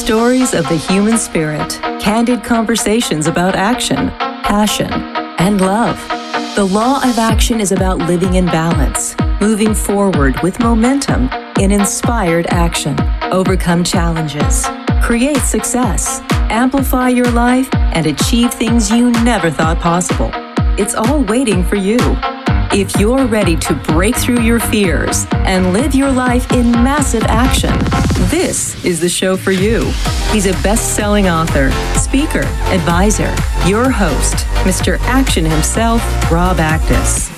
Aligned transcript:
Stories 0.00 0.54
of 0.54 0.66
the 0.68 0.76
human 0.76 1.18
spirit, 1.18 1.78
candid 2.00 2.42
conversations 2.42 3.26
about 3.26 3.54
action, 3.54 4.08
passion, 4.42 4.90
and 4.90 5.60
love. 5.60 5.98
The 6.56 6.64
law 6.64 6.96
of 7.04 7.18
action 7.18 7.60
is 7.60 7.70
about 7.70 7.98
living 7.98 8.34
in 8.34 8.46
balance, 8.46 9.14
moving 9.42 9.74
forward 9.74 10.40
with 10.42 10.58
momentum 10.58 11.28
in 11.60 11.70
inspired 11.70 12.46
action, 12.48 12.98
overcome 13.30 13.84
challenges, 13.84 14.66
create 15.02 15.42
success, 15.42 16.22
amplify 16.48 17.10
your 17.10 17.30
life, 17.32 17.68
and 17.74 18.06
achieve 18.06 18.54
things 18.54 18.90
you 18.90 19.10
never 19.10 19.50
thought 19.50 19.80
possible. 19.80 20.30
It's 20.78 20.94
all 20.94 21.22
waiting 21.24 21.62
for 21.62 21.76
you. 21.76 21.98
If 22.72 23.00
you're 23.00 23.26
ready 23.26 23.56
to 23.56 23.74
break 23.74 24.14
through 24.14 24.42
your 24.42 24.60
fears 24.60 25.26
and 25.32 25.72
live 25.72 25.92
your 25.92 26.12
life 26.12 26.52
in 26.52 26.70
massive 26.70 27.24
action, 27.24 27.76
this 28.28 28.84
is 28.84 29.00
the 29.00 29.08
show 29.08 29.36
for 29.36 29.50
you. 29.50 29.90
He's 30.30 30.46
a 30.46 30.52
best 30.62 30.94
selling 30.94 31.28
author, 31.28 31.72
speaker, 31.98 32.44
advisor, 32.70 33.34
your 33.66 33.90
host, 33.90 34.46
Mr. 34.62 35.00
Action 35.00 35.44
himself, 35.44 36.00
Rob 36.30 36.58
Actis. 36.58 37.28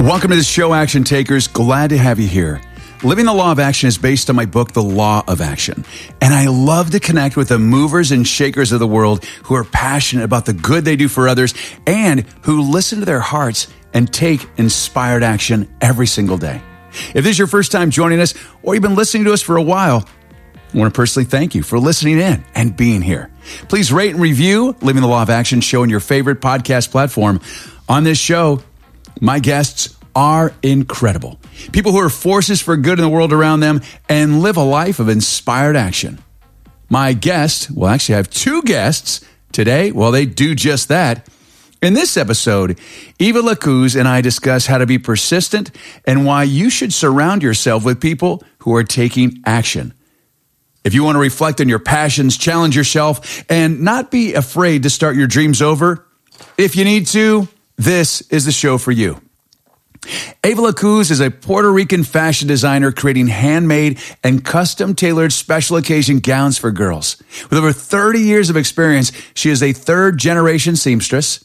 Welcome 0.00 0.28
to 0.32 0.36
the 0.36 0.42
show, 0.42 0.74
Action 0.74 1.04
Takers. 1.04 1.48
Glad 1.48 1.88
to 1.88 1.96
have 1.96 2.20
you 2.20 2.28
here. 2.28 2.60
Living 3.04 3.26
the 3.26 3.34
Law 3.34 3.52
of 3.52 3.58
Action 3.58 3.86
is 3.86 3.98
based 3.98 4.30
on 4.30 4.36
my 4.36 4.46
book, 4.46 4.72
The 4.72 4.82
Law 4.82 5.22
of 5.28 5.42
Action. 5.42 5.84
And 6.22 6.32
I 6.32 6.46
love 6.46 6.92
to 6.92 7.00
connect 7.00 7.36
with 7.36 7.48
the 7.48 7.58
movers 7.58 8.12
and 8.12 8.26
shakers 8.26 8.72
of 8.72 8.80
the 8.80 8.86
world 8.86 9.26
who 9.42 9.54
are 9.56 9.64
passionate 9.64 10.24
about 10.24 10.46
the 10.46 10.54
good 10.54 10.86
they 10.86 10.96
do 10.96 11.06
for 11.08 11.28
others 11.28 11.52
and 11.86 12.22
who 12.44 12.62
listen 12.62 13.00
to 13.00 13.04
their 13.04 13.20
hearts 13.20 13.68
and 13.92 14.10
take 14.10 14.48
inspired 14.56 15.22
action 15.22 15.68
every 15.82 16.06
single 16.06 16.38
day. 16.38 16.62
If 17.14 17.24
this 17.24 17.32
is 17.32 17.38
your 17.38 17.46
first 17.46 17.72
time 17.72 17.90
joining 17.90 18.20
us 18.20 18.32
or 18.62 18.72
you've 18.72 18.80
been 18.80 18.94
listening 18.94 19.24
to 19.24 19.34
us 19.34 19.42
for 19.42 19.58
a 19.58 19.62
while, 19.62 20.08
I 20.72 20.78
want 20.78 20.92
to 20.92 20.96
personally 20.96 21.26
thank 21.26 21.54
you 21.54 21.62
for 21.62 21.78
listening 21.78 22.18
in 22.18 22.42
and 22.54 22.74
being 22.74 23.02
here. 23.02 23.30
Please 23.68 23.92
rate 23.92 24.12
and 24.12 24.20
review 24.22 24.76
Living 24.80 25.02
the 25.02 25.08
Law 25.08 25.20
of 25.20 25.28
Action 25.28 25.60
show 25.60 25.82
on 25.82 25.90
your 25.90 26.00
favorite 26.00 26.40
podcast 26.40 26.90
platform. 26.90 27.42
On 27.86 28.02
this 28.02 28.16
show, 28.16 28.62
my 29.20 29.40
guests 29.40 29.94
are 30.16 30.54
incredible. 30.62 31.38
People 31.72 31.92
who 31.92 31.98
are 31.98 32.08
forces 32.08 32.60
for 32.60 32.76
good 32.76 32.98
in 32.98 33.04
the 33.04 33.08
world 33.08 33.32
around 33.32 33.60
them 33.60 33.80
and 34.08 34.40
live 34.40 34.56
a 34.56 34.64
life 34.64 34.98
of 34.98 35.08
inspired 35.08 35.76
action. 35.76 36.18
My 36.88 37.12
guest, 37.12 37.70
well, 37.70 37.90
actually, 37.90 38.16
I 38.16 38.18
have 38.18 38.30
two 38.30 38.62
guests 38.62 39.24
today. 39.52 39.90
Well, 39.92 40.10
they 40.10 40.26
do 40.26 40.54
just 40.54 40.88
that. 40.88 41.28
In 41.82 41.92
this 41.92 42.16
episode, 42.16 42.78
Eva 43.18 43.40
La 43.40 43.54
Cruz 43.54 43.94
and 43.94 44.08
I 44.08 44.20
discuss 44.20 44.66
how 44.66 44.78
to 44.78 44.86
be 44.86 44.98
persistent 44.98 45.70
and 46.06 46.24
why 46.24 46.44
you 46.44 46.70
should 46.70 46.92
surround 46.92 47.42
yourself 47.42 47.84
with 47.84 48.00
people 48.00 48.42
who 48.60 48.74
are 48.74 48.84
taking 48.84 49.42
action. 49.44 49.92
If 50.82 50.94
you 50.94 51.02
want 51.04 51.16
to 51.16 51.20
reflect 51.20 51.60
on 51.60 51.68
your 51.68 51.78
passions, 51.78 52.36
challenge 52.36 52.76
yourself, 52.76 53.44
and 53.50 53.80
not 53.82 54.10
be 54.10 54.34
afraid 54.34 54.82
to 54.84 54.90
start 54.90 55.16
your 55.16 55.26
dreams 55.26 55.62
over, 55.62 56.06
if 56.58 56.76
you 56.76 56.84
need 56.84 57.06
to, 57.08 57.48
this 57.76 58.20
is 58.30 58.44
the 58.44 58.52
show 58.52 58.78
for 58.78 58.92
you. 58.92 59.20
Eva 60.44 60.60
La 60.60 60.72
Cruz 60.72 61.10
is 61.10 61.20
a 61.20 61.30
Puerto 61.30 61.72
Rican 61.72 62.04
fashion 62.04 62.46
designer 62.48 62.92
creating 62.92 63.28
handmade 63.28 63.98
and 64.22 64.44
custom 64.44 64.94
tailored 64.94 65.32
special 65.32 65.76
occasion 65.76 66.18
gowns 66.18 66.58
for 66.58 66.70
girls. 66.70 67.22
With 67.50 67.58
over 67.58 67.72
30 67.72 68.20
years 68.20 68.50
of 68.50 68.56
experience, 68.56 69.12
she 69.34 69.50
is 69.50 69.62
a 69.62 69.72
third 69.72 70.18
generation 70.18 70.76
seamstress, 70.76 71.44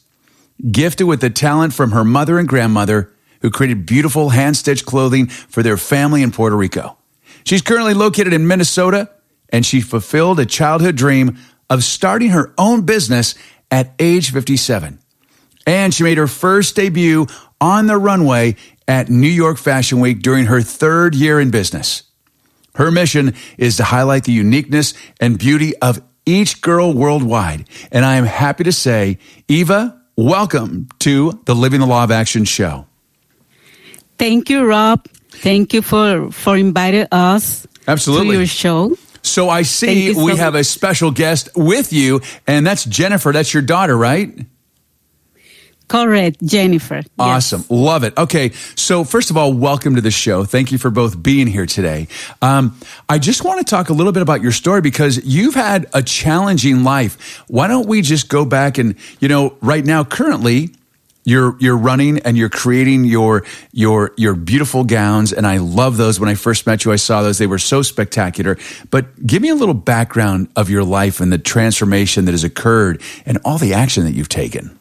gifted 0.72 1.08
with 1.08 1.22
the 1.22 1.30
talent 1.30 1.74
from 1.74 1.92
her 1.92 2.04
mother 2.04 2.38
and 2.38 2.48
grandmother, 2.48 3.12
who 3.42 3.50
created 3.50 3.86
beautiful 3.86 4.30
hand 4.30 4.58
stitched 4.58 4.86
clothing 4.86 5.28
for 5.28 5.64
their 5.64 5.78
family 5.78 6.22
in 6.22 6.32
Puerto 6.32 6.58
Rico. 6.58 6.98
She's 7.46 7.62
currently 7.62 7.94
located 7.94 8.34
in 8.34 8.48
Minnesota, 8.48 9.10
and 9.50 9.66
she 9.66 9.82
fulfilled 9.82 10.40
a 10.40 10.46
childhood 10.46 10.96
dream 10.96 11.38
of 11.70 11.84
starting 11.84 12.32
her 12.32 12.54
own 12.58 12.82
business 12.82 13.36
at 13.72 13.94
age 14.00 14.32
57. 14.32 15.00
And 15.66 15.94
she 15.94 16.04
made 16.04 16.18
her 16.18 16.28
first 16.28 16.76
debut 16.76 17.28
on 17.62 17.88
the 17.88 17.98
runway 17.98 18.56
at 18.88 19.10
New 19.10 19.28
York 19.28 19.58
Fashion 19.58 20.00
Week 20.00 20.22
during 20.22 20.46
her 20.46 20.62
third 20.62 21.16
year 21.16 21.40
in 21.40 21.52
business. 21.52 22.04
Her 22.76 22.92
mission 22.92 23.34
is 23.58 23.78
to 23.78 23.84
highlight 23.84 24.24
the 24.24 24.32
uniqueness 24.32 24.94
and 25.20 25.38
beauty 25.38 25.76
of 25.78 26.02
each 26.26 26.62
girl 26.62 26.94
worldwide. 26.94 27.68
And 27.92 28.06
I 28.06 28.16
am 28.16 28.26
happy 28.26 28.64
to 28.64 28.72
say, 28.72 29.18
Eva, 29.48 30.00
welcome 30.16 30.88
to 31.00 31.40
the 31.46 31.56
Living 31.56 31.80
the 31.80 31.86
Law 31.86 32.04
of 32.04 32.12
Action 32.12 32.46
show. 32.46 32.86
Thank 34.18 34.50
you, 34.50 34.66
Rob. 34.66 35.06
Thank 35.30 35.74
you 35.74 35.82
for, 35.82 36.32
for 36.32 36.58
inviting 36.58 37.08
us 37.12 37.66
Absolutely. 37.88 38.36
to 38.36 38.38
your 38.40 38.48
show. 38.48 38.98
So 39.22 39.50
I 39.50 39.64
see 39.64 40.14
so 40.14 40.24
we 40.24 40.32
much. 40.32 40.40
have 40.40 40.56
a 40.56 40.64
special 40.64 41.12
guest 41.12 41.50
with 41.56 41.92
you, 41.92 42.22
and 42.48 42.66
that's 42.66 42.86
Jennifer. 42.86 43.32
That's 43.32 43.54
your 43.54 43.64
daughter, 43.64 43.98
right? 43.98 44.38
Correct, 45.90 46.42
Jennifer. 46.46 46.98
Yes. 46.98 47.10
Awesome. 47.18 47.66
Love 47.70 48.04
it. 48.04 48.16
Okay. 48.16 48.52
So, 48.76 49.04
first 49.04 49.32
of 49.32 49.38
all, 49.38 49.52
welcome 49.52 49.96
to 49.96 50.02
the 50.02 50.12
show. 50.12 50.46
Thank 50.46 50.72
you 50.72 50.78
for 50.78 50.92
both 50.92 51.22
being 51.22 51.48
here 51.48 51.66
today. 51.66 52.08
Um, 52.44 52.78
I 53.10 53.18
just 53.18 53.44
want 53.44 53.58
to 53.60 53.66
talk 53.66 53.90
a 53.90 53.94
little 53.94 54.14
bit 54.14 54.22
about 54.22 54.42
your 54.44 54.52
story 54.52 54.82
because 54.82 55.26
you've 55.26 55.56
had 55.56 55.88
a 55.94 56.04
challenging 56.04 56.84
life. 56.84 57.44
Why 57.48 57.68
don't 57.68 57.88
we 57.88 58.04
just 58.04 58.30
go 58.30 58.46
back 58.46 58.78
and, 58.78 58.96
you 59.20 59.28
know, 59.28 59.58
right 59.62 59.84
now, 59.84 60.04
currently, 60.04 60.70
you're 61.26 61.58
you're 61.60 61.78
running 61.78 62.20
and 62.20 62.38
you're 62.38 62.50
creating 62.50 63.06
your 63.06 63.44
your 63.72 64.14
your 64.16 64.36
beautiful 64.36 64.84
gowns 64.84 65.34
and 65.34 65.46
I 65.46 65.58
love 65.58 65.98
those 65.98 66.20
when 66.20 66.30
I 66.30 66.36
first 66.36 66.66
met 66.66 66.86
you 66.86 66.92
I 66.94 66.96
saw 66.96 67.22
those 67.22 67.38
they 67.38 67.46
were 67.46 67.60
so 67.60 67.82
spectacular 67.82 68.58
but 68.90 69.28
give 69.28 69.42
me 69.42 69.50
a 69.50 69.56
little 69.56 69.76
background 69.76 70.48
of 70.56 70.70
your 70.70 70.84
life 70.84 71.20
and 71.20 71.32
the 71.32 71.38
transformation 71.38 72.26
that 72.26 72.32
has 72.32 72.46
occurred 72.46 73.02
and 73.26 73.38
all 73.44 73.58
the 73.58 73.74
action 73.74 74.06
that 74.06 74.14
you've 74.14 74.30
taken 74.30 74.79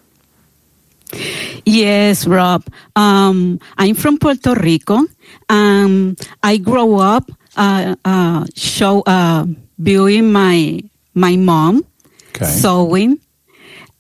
Yes, 1.65 2.27
Rob. 2.27 2.65
Um, 2.97 3.61
I'm 3.77 3.95
from 3.95 4.19
Puerto 4.19 4.55
Rico. 4.55 5.01
Um, 5.49 6.17
I 6.43 6.57
grew 6.59 6.97
up 6.97 7.31
uh, 7.57 7.97
uh, 8.05 8.45
show 8.55 9.03
uh, 9.07 9.47
viewing 9.79 10.33
my 10.33 10.83
my 11.15 11.37
mom 11.37 11.85
Okay. 12.31 12.45
sewing, 12.47 13.19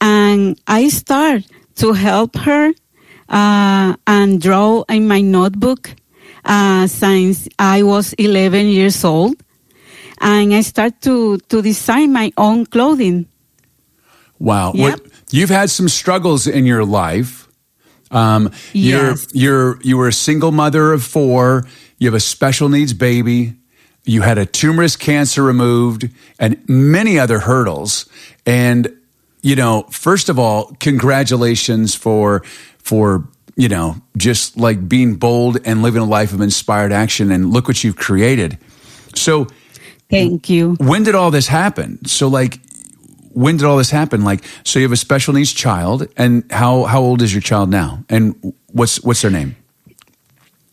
and 0.01 0.61
I 0.69 0.89
start 0.89 1.43
to 1.77 1.93
help 1.93 2.37
her 2.37 2.73
uh, 3.29 3.95
and 4.07 4.41
draw 4.41 4.85
in 4.89 5.09
my 5.09 5.21
notebook 5.23 5.91
uh, 6.45 6.87
since 6.87 7.49
I 7.59 7.83
was 7.83 8.13
11 8.15 8.67
years 8.69 9.05
old, 9.05 9.35
and 10.21 10.55
I 10.55 10.61
start 10.61 11.01
to 11.03 11.39
to 11.49 11.63
design 11.63 12.13
my 12.13 12.31
own 12.37 12.67
clothing. 12.67 13.27
Wow. 14.39 14.73
Yep. 14.75 15.01
What, 15.01 15.08
you've 15.31 15.51
had 15.51 15.71
some 15.71 15.89
struggles 15.89 16.47
in 16.47 16.67
your 16.67 16.85
life. 16.85 17.49
Um, 18.11 18.53
you're, 18.73 19.15
you're, 19.33 19.81
you 19.83 19.99
were 19.99 20.09
a 20.09 20.13
single 20.13 20.53
mother 20.53 20.93
of 20.93 21.05
four. 21.05 21.67
You 21.99 22.09
have 22.09 22.15
a 22.15 22.21
special 22.21 22.69
needs 22.69 22.95
baby. 22.95 23.55
You 24.05 24.23
had 24.23 24.39
a 24.39 24.47
tumorous 24.47 24.97
cancer 24.97 25.43
removed 25.43 26.09
and 26.39 26.67
many 26.69 27.19
other 27.19 27.41
hurdles. 27.41 28.09
And, 28.47 28.97
you 29.43 29.55
know, 29.55 29.83
first 29.91 30.31
of 30.31 30.39
all, 30.39 30.75
congratulations 30.81 31.95
for, 31.95 32.43
for, 32.79 33.29
you 33.57 33.69
know, 33.69 33.97
just 34.17 34.57
like 34.57 34.89
being 34.89 35.17
bold 35.17 35.59
and 35.67 35.83
living 35.83 36.01
a 36.01 36.07
life 36.07 36.33
of 36.33 36.41
inspired 36.41 36.93
action. 36.93 37.31
And 37.31 37.53
look 37.53 37.69
what 37.69 37.85
you've 37.85 37.97
created. 37.97 38.57
So, 39.15 39.49
Thank 40.09 40.49
you. 40.49 40.77
when 40.81 41.03
did 41.03 41.15
all 41.15 41.31
this 41.31 41.49
happen? 41.49 42.03
So 42.07 42.29
like 42.29 42.61
when 43.43 43.57
did 43.59 43.67
all 43.67 43.77
this 43.79 43.91
happen? 43.91 44.25
Like 44.31 44.41
so 44.65 44.79
you 44.79 44.85
have 44.89 44.93
a 44.93 44.97
special 45.09 45.33
needs 45.35 45.53
child 45.53 45.99
and 46.17 46.43
how 46.51 46.85
how 46.93 47.01
old 47.09 47.21
is 47.23 47.31
your 47.33 47.43
child 47.51 47.69
now? 47.71 47.91
And 48.09 48.35
what's 48.79 48.95
what's 49.07 49.23
their 49.23 49.31
name? 49.41 49.55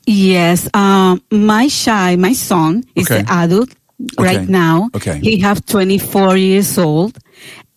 Yes, 0.07 0.69
um, 0.73 1.21
my 1.31 1.67
child, 1.67 2.19
my 2.19 2.33
son 2.33 2.83
is 2.95 3.05
Okay. 3.09 3.19
an 3.21 3.25
adult 3.29 3.69
Okay. 4.19 4.37
right 4.37 4.49
now. 4.49 4.89
Okay. 4.95 5.19
he 5.19 5.39
have 5.39 5.65
24 5.65 6.37
years 6.37 6.77
old, 6.77 7.17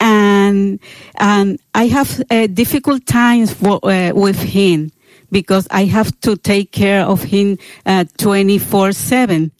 and 0.00 0.78
and 1.18 1.58
I 1.74 1.86
have 1.88 2.10
uh, 2.30 2.46
difficult 2.48 3.06
times 3.06 3.52
for, 3.52 3.78
uh, 3.82 4.12
with 4.14 4.40
him 4.42 4.90
because 5.30 5.66
I 5.70 5.84
have 5.86 6.10
to 6.20 6.36
take 6.36 6.70
care 6.72 7.02
of 7.06 7.22
him 7.22 7.56
uh, 7.86 8.04
24 8.18 8.92
seven 8.92 9.50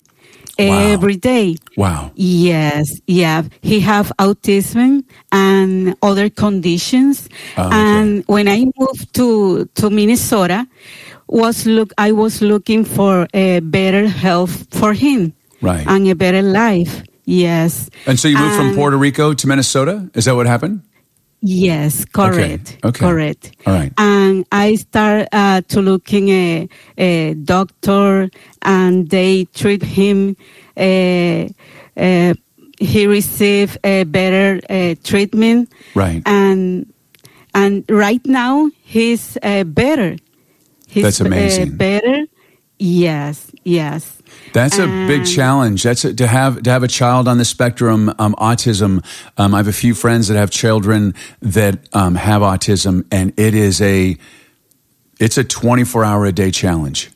every 0.58 1.16
day. 1.16 1.56
Wow. 1.76 2.10
Yes, 2.14 3.00
yeah. 3.06 3.42
He 3.62 3.80
have 3.80 4.12
autism 4.18 5.04
and 5.32 5.96
other 6.02 6.28
conditions. 6.30 7.28
Oh, 7.56 7.66
okay. 7.66 7.76
And 7.76 8.24
when 8.26 8.48
I 8.48 8.66
moved 8.76 9.14
to 9.14 9.66
to 9.76 9.90
Minnesota, 9.90 10.66
was 11.28 11.66
look 11.66 11.92
I 11.98 12.12
was 12.12 12.40
looking 12.42 12.84
for 12.84 13.26
a 13.34 13.60
better 13.60 14.08
health 14.08 14.66
for 14.74 14.92
him 14.94 15.32
Right. 15.60 15.86
and 15.86 16.08
a 16.08 16.14
better 16.14 16.42
life. 16.42 17.02
Yes. 17.24 17.90
And 18.06 18.18
so 18.18 18.28
you 18.28 18.38
moved 18.38 18.56
from 18.56 18.74
Puerto 18.74 18.96
Rico 18.96 19.34
to 19.34 19.46
Minnesota? 19.46 20.08
Is 20.14 20.24
that 20.24 20.34
what 20.34 20.46
happened? 20.46 20.80
Yes, 21.40 22.04
correct. 22.04 22.78
Okay. 22.84 22.98
Correct. 22.98 23.52
All 23.66 23.74
right. 23.74 23.92
And 23.96 24.44
I 24.50 24.74
start 24.74 25.28
uh, 25.32 25.60
to 25.68 25.80
looking 25.80 26.30
a, 26.30 26.68
a 26.96 27.34
doctor, 27.34 28.28
and 28.62 29.08
they 29.08 29.44
treat 29.54 29.82
him. 29.82 30.36
Uh, 30.76 31.48
uh, 31.96 32.34
he 32.80 33.06
received 33.06 33.78
a 33.84 34.04
better 34.04 34.60
uh, 34.68 34.94
treatment. 35.04 35.72
Right. 35.94 36.22
And 36.26 36.92
and 37.54 37.84
right 37.88 38.24
now 38.26 38.70
he's 38.82 39.38
uh, 39.42 39.64
better. 39.64 40.16
He's 40.88 41.04
That's 41.04 41.20
amazing. 41.20 41.74
Uh, 41.74 41.76
better. 41.76 42.26
Yes. 42.78 43.50
Yes. 43.64 44.17
That's 44.52 44.78
a 44.78 44.86
big 44.86 45.26
challenge. 45.26 45.82
That's 45.82 46.04
a, 46.04 46.14
to 46.14 46.26
have 46.26 46.62
to 46.62 46.70
have 46.70 46.82
a 46.82 46.88
child 46.88 47.28
on 47.28 47.38
the 47.38 47.44
spectrum, 47.44 48.14
um, 48.18 48.34
autism. 48.34 49.04
Um, 49.36 49.54
I 49.54 49.58
have 49.58 49.68
a 49.68 49.72
few 49.72 49.94
friends 49.94 50.28
that 50.28 50.36
have 50.36 50.50
children 50.50 51.14
that 51.42 51.88
um, 51.92 52.14
have 52.14 52.42
autism, 52.42 53.06
and 53.10 53.38
it 53.38 53.54
is 53.54 53.80
a 53.80 54.16
it's 55.18 55.38
a 55.38 55.44
twenty 55.44 55.84
four 55.84 56.04
hour 56.04 56.24
a 56.24 56.32
day 56.32 56.50
challenge. 56.50 57.10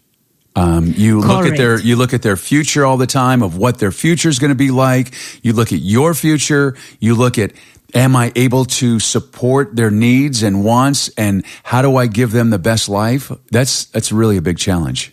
Um, 0.54 0.92
you 0.96 1.20
look 1.20 1.46
at 1.46 1.56
their 1.56 1.80
you 1.80 1.96
look 1.96 2.12
at 2.12 2.22
their 2.22 2.36
future 2.36 2.84
all 2.84 2.98
the 2.98 3.06
time 3.06 3.42
of 3.42 3.56
what 3.56 3.78
their 3.78 3.92
future 3.92 4.28
is 4.28 4.38
going 4.38 4.50
to 4.50 4.54
be 4.54 4.70
like. 4.70 5.14
You 5.42 5.54
look 5.54 5.72
at 5.72 5.78
your 5.78 6.12
future. 6.12 6.76
You 7.00 7.14
look 7.14 7.38
at 7.38 7.52
am 7.94 8.16
I 8.16 8.32
able 8.36 8.64
to 8.64 9.00
support 9.00 9.76
their 9.76 9.90
needs 9.90 10.42
and 10.42 10.64
wants, 10.64 11.08
and 11.16 11.44
how 11.62 11.82
do 11.82 11.96
I 11.96 12.06
give 12.06 12.32
them 12.32 12.50
the 12.50 12.58
best 12.58 12.88
life? 12.88 13.32
That's 13.50 13.86
that's 13.86 14.12
really 14.12 14.36
a 14.36 14.42
big 14.42 14.58
challenge. 14.58 15.12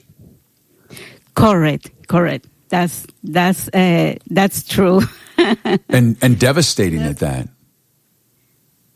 Correct. 1.40 1.92
Correct. 2.08 2.48
That's 2.70 3.08
that's 3.24 3.68
uh, 3.70 4.16
that's 4.30 4.64
true. 4.68 5.02
and 5.90 6.18
and 6.22 6.40
devastating 6.40 7.02
at 7.02 7.20
that. 7.20 7.50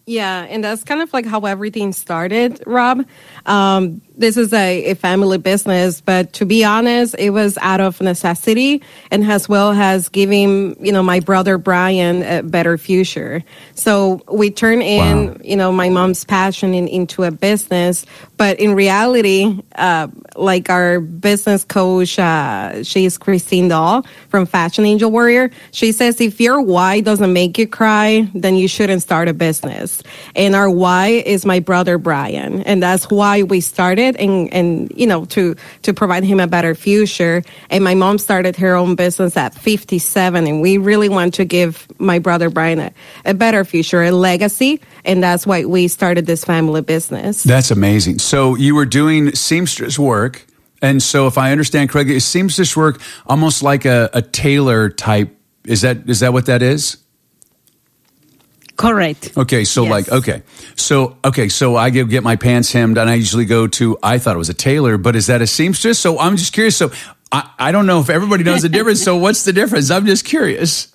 Yeah, 0.06 0.45
and 0.50 0.63
that's 0.63 0.84
kind 0.84 1.01
of 1.01 1.13
like 1.13 1.25
how 1.25 1.40
everything 1.42 1.94
started, 1.94 2.62
Rob. 2.68 3.06
Um, 3.45 4.01
this 4.15 4.38
is 4.38 4.54
a, 4.54 4.92
a 4.92 4.94
family 4.95 5.38
business, 5.38 6.01
but 6.01 6.33
to 6.33 6.45
be 6.45 6.63
honest, 6.63 7.15
it 7.18 7.31
was 7.31 7.57
out 7.60 7.81
of 7.81 8.00
necessity 8.01 8.83
and 9.10 9.24
as 9.25 9.50
well 9.50 9.71
as 9.71 10.10
giving, 10.10 10.75
you 10.86 10.92
know, 10.92 11.01
my 11.01 11.19
brother 11.19 11.57
Brian 11.57 12.21
a 12.24 12.44
better 12.44 12.77
future. 12.77 13.44
So 13.74 14.21
we 14.31 14.51
turn 14.51 14.81
in, 14.81 15.27
Wow. 15.30 15.38
you 15.44 15.56
know, 15.56 15.71
my 15.71 15.89
mom's 15.89 16.25
passion 16.25 16.74
in, 16.74 16.88
into 16.88 17.24
a 17.24 17.31
business, 17.31 18.06
but 18.38 18.60
in 18.60 18.75
reality, 18.75 19.60
uh, 19.75 20.07
like 20.36 20.69
our 20.69 21.00
business 21.00 21.63
coach, 21.63 22.19
uh, 22.19 22.83
she's 22.83 23.18
Christine 23.18 23.69
Dahl 23.69 24.06
from 24.30 24.45
Fashion 24.45 24.86
Angel 24.86 25.10
Warrior. 25.10 25.50
She 25.71 25.92
says 25.92 26.19
if 26.21 26.39
your 26.39 26.62
why 26.62 27.00
doesn't 27.01 27.31
make 27.33 27.57
you 27.57 27.68
cry, 27.68 28.27
then 28.36 28.56
you 28.56 28.68
shouldn't 28.68 29.01
start 29.01 29.27
a 29.27 29.33
business. 29.33 30.04
And 30.36 30.56
our 30.56 30.69
why 30.69 31.07
is 31.25 31.45
my 31.45 31.60
brother 31.60 31.98
Brian, 31.98 32.62
and 32.63 32.81
that's 32.83 33.10
why 33.10 33.44
we 33.44 33.60
started, 33.62 34.02
and 34.03 34.53
and 34.53 34.91
you 34.95 35.07
know 35.07 35.25
to 35.25 35.55
to 35.83 35.94
provide 35.94 36.23
him 36.23 36.39
a 36.39 36.47
better 36.47 36.75
future. 36.75 37.44
And 37.69 37.83
my 37.83 37.95
mom 37.95 38.17
started 38.17 38.55
her 38.57 38.75
own 38.75 38.95
business 38.95 39.35
at 39.38 39.53
57, 39.53 40.47
and 40.47 40.61
we 40.61 40.77
really 40.77 41.09
want 41.09 41.33
to 41.35 41.45
give 41.45 41.88
my 42.00 42.19
brother 42.19 42.50
Brian 42.50 42.79
a, 42.79 42.94
a 43.25 43.33
better 43.33 43.63
future, 43.63 44.03
a 44.03 44.11
legacy, 44.11 44.81
and 45.05 45.23
that's 45.23 45.45
why 45.45 45.65
we 45.65 45.88
started 45.88 46.25
this 46.25 46.44
family 46.44 46.81
business. 46.81 47.44
That's 47.44 47.71
amazing. 47.71 48.19
So 48.19 48.55
you 48.55 48.75
were 48.75 48.85
doing 48.85 49.33
seamstress 49.35 49.97
work, 49.97 50.45
and 50.81 51.01
so 51.01 51.27
if 51.27 51.38
I 51.38 51.51
understand 51.51 51.89
correctly, 51.89 52.15
is 52.15 52.25
seamstress 52.25 52.75
work 52.75 53.01
almost 53.25 53.63
like 53.63 53.85
a, 53.85 54.09
a 54.13 54.21
tailor 54.21 54.89
type? 54.89 55.35
Is 55.65 55.81
that 55.81 56.09
is 56.09 56.19
that 56.19 56.33
what 56.33 56.45
that 56.47 56.61
is? 56.61 57.02
Correct. 58.75 59.38
Okay, 59.38 59.64
so 59.66 59.84
Yes. 59.84 59.92
like 59.92 60.10
okay, 60.10 60.42
so 60.75 61.18
okay, 61.24 61.48
so 61.50 61.75
I 61.75 61.90
get 61.90 62.10
get 62.10 62.24
my 62.24 62.36
pants 62.36 62.72
hemmed, 62.72 62.98
and 62.98 63.10
I 63.10 63.14
usually 63.16 63.46
go 63.46 63.68
to. 63.68 63.98
I 64.02 64.18
thought 64.18 64.36
it 64.36 64.40
was 64.40 64.50
a 64.50 64.54
tailor, 64.54 64.98
but 64.98 65.16
is 65.16 65.28
that 65.28 65.42
a 65.42 65.48
seamstress? 65.48 66.00
So 66.00 66.18
I'm 66.20 66.38
just 66.38 66.54
curious. 66.54 66.75
So 66.75 66.92
I, 67.31 67.50
I 67.60 67.72
don't 67.72 67.86
know 67.86 68.00
if 68.00 68.10
everybody 68.10 68.44
knows 68.44 68.62
the 68.62 68.70
difference. 68.70 69.02
So 69.04 69.18
what's 69.18 69.44
the 69.44 69.54
difference? 69.54 69.92
I'm 69.92 70.06
just 70.06 70.25
curious. 70.25 70.93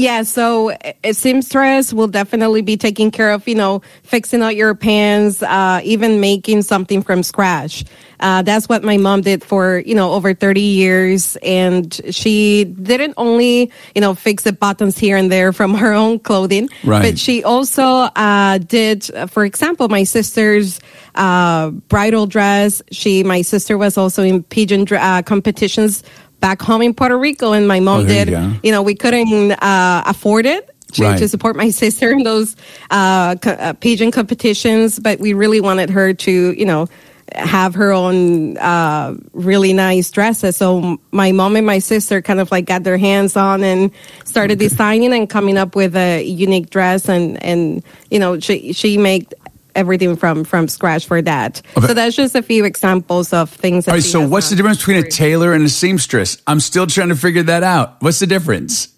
Yeah, 0.00 0.22
so 0.22 0.72
a 1.04 1.12
seamstress 1.12 1.92
will 1.92 2.08
definitely 2.08 2.62
be 2.62 2.78
taking 2.78 3.10
care 3.10 3.32
of, 3.32 3.46
you 3.46 3.54
know, 3.54 3.82
fixing 4.02 4.40
out 4.40 4.56
your 4.56 4.74
pants, 4.74 5.42
uh, 5.42 5.82
even 5.84 6.20
making 6.20 6.62
something 6.62 7.02
from 7.02 7.22
scratch. 7.22 7.84
Uh, 8.18 8.40
that's 8.40 8.66
what 8.66 8.82
my 8.82 8.96
mom 8.96 9.20
did 9.20 9.44
for, 9.44 9.82
you 9.84 9.94
know, 9.94 10.12
over 10.12 10.32
30 10.32 10.60
years. 10.62 11.36
And 11.42 11.92
she 12.10 12.64
didn't 12.64 13.12
only, 13.18 13.70
you 13.94 14.00
know, 14.00 14.14
fix 14.14 14.44
the 14.44 14.54
buttons 14.54 14.96
here 14.96 15.18
and 15.18 15.30
there 15.30 15.52
from 15.52 15.74
her 15.84 15.92
own 15.92 16.18
clothing, 16.18 16.70
Right. 16.82 17.02
but 17.02 17.18
she 17.18 17.44
also 17.44 17.84
uh, 17.84 18.56
did, 18.56 19.04
for 19.28 19.44
example, 19.44 19.90
my 19.90 20.04
sister's 20.04 20.80
uh, 21.14 21.70
bridal 21.92 22.26
dress. 22.26 22.80
She, 22.90 23.22
my 23.22 23.42
sister 23.42 23.76
was 23.76 23.98
also 23.98 24.22
in 24.22 24.44
pageant 24.44 24.90
uh, 24.92 25.20
competitions 25.22 26.02
back 26.40 26.60
home 26.62 26.82
in 26.82 26.94
Puerto 26.94 27.16
Rico, 27.18 27.52
and 27.52 27.68
my 27.68 27.80
mom 27.80 28.00
Oh, 28.00 28.06
did. 28.06 28.28
you. 28.28 28.52
You 28.62 28.72
know, 28.72 28.82
we 28.82 28.94
couldn't 28.94 29.52
uh, 29.52 30.02
afford 30.06 30.46
it. 30.46 30.68
To, 30.94 31.02
Right. 31.04 31.18
to 31.18 31.28
support 31.28 31.54
my 31.54 31.70
sister 31.84 32.10
in 32.10 32.24
those 32.24 32.56
uh, 32.90 33.36
co- 33.36 33.50
uh, 33.52 33.74
pageant 33.74 34.12
competitions, 34.12 34.98
but 34.98 35.20
we 35.20 35.34
really 35.34 35.60
wanted 35.60 35.88
her 35.90 36.12
to, 36.14 36.52
you 36.58 36.64
know, 36.64 36.88
have 37.32 37.74
her 37.74 37.92
own 37.92 38.56
uh, 38.58 39.14
really 39.32 39.72
nice 39.72 40.10
dresses. 40.10 40.56
So 40.56 40.98
my 41.12 41.30
mom 41.30 41.54
and 41.54 41.64
my 41.64 41.78
sister 41.78 42.20
kind 42.20 42.40
of 42.40 42.50
like 42.50 42.64
got 42.64 42.82
their 42.82 42.98
hands 42.98 43.36
on 43.36 43.62
and 43.62 43.92
started 44.24 44.58
designing 44.58 45.12
and 45.12 45.30
coming 45.30 45.56
up 45.56 45.76
with 45.76 45.94
a 45.94 46.24
unique 46.24 46.70
dress, 46.70 47.08
and 47.08 47.40
and 47.40 47.84
you 48.10 48.18
know 48.18 48.40
she 48.40 48.72
she 48.72 48.98
made 48.98 49.32
everything 49.74 50.16
from 50.16 50.44
from 50.44 50.68
scratch 50.68 51.06
for 51.06 51.22
that. 51.22 51.62
Okay. 51.76 51.86
So 51.88 51.94
that's 51.94 52.16
just 52.16 52.34
a 52.34 52.42
few 52.42 52.64
examples 52.64 53.32
of 53.32 53.50
things. 53.50 53.84
That 53.84 53.92
All 53.92 53.96
right. 53.96 54.04
So 54.04 54.26
what's 54.26 54.50
the 54.50 54.56
difference 54.56 54.78
between 54.78 54.98
a 54.98 55.08
tailor 55.08 55.52
and 55.52 55.64
a 55.64 55.68
seamstress? 55.68 56.40
I'm 56.46 56.60
still 56.60 56.86
trying 56.86 57.08
to 57.10 57.16
figure 57.16 57.42
that 57.44 57.62
out. 57.62 58.02
What's 58.02 58.18
the 58.18 58.26
difference? 58.26 58.88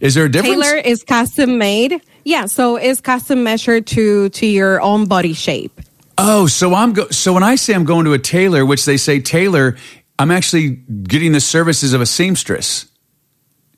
Is 0.00 0.14
there 0.14 0.26
a 0.26 0.30
difference? 0.30 0.64
Tailor 0.64 0.76
is 0.78 1.02
custom 1.02 1.58
made. 1.58 2.00
Yeah, 2.24 2.46
so 2.46 2.76
it's 2.76 3.00
custom 3.00 3.42
measured 3.42 3.86
to 3.88 4.28
to 4.30 4.46
your 4.46 4.80
own 4.80 5.06
body 5.06 5.32
shape. 5.32 5.80
Oh, 6.18 6.46
so 6.46 6.74
I'm 6.74 6.92
go- 6.92 7.08
so 7.10 7.32
when 7.32 7.42
I 7.42 7.54
say 7.54 7.74
I'm 7.74 7.84
going 7.84 8.04
to 8.04 8.12
a 8.12 8.18
tailor, 8.18 8.66
which 8.66 8.84
they 8.84 8.96
say 8.96 9.20
tailor, 9.20 9.76
I'm 10.18 10.30
actually 10.30 10.70
getting 10.70 11.32
the 11.32 11.40
services 11.40 11.92
of 11.92 12.00
a 12.00 12.06
seamstress 12.06 12.86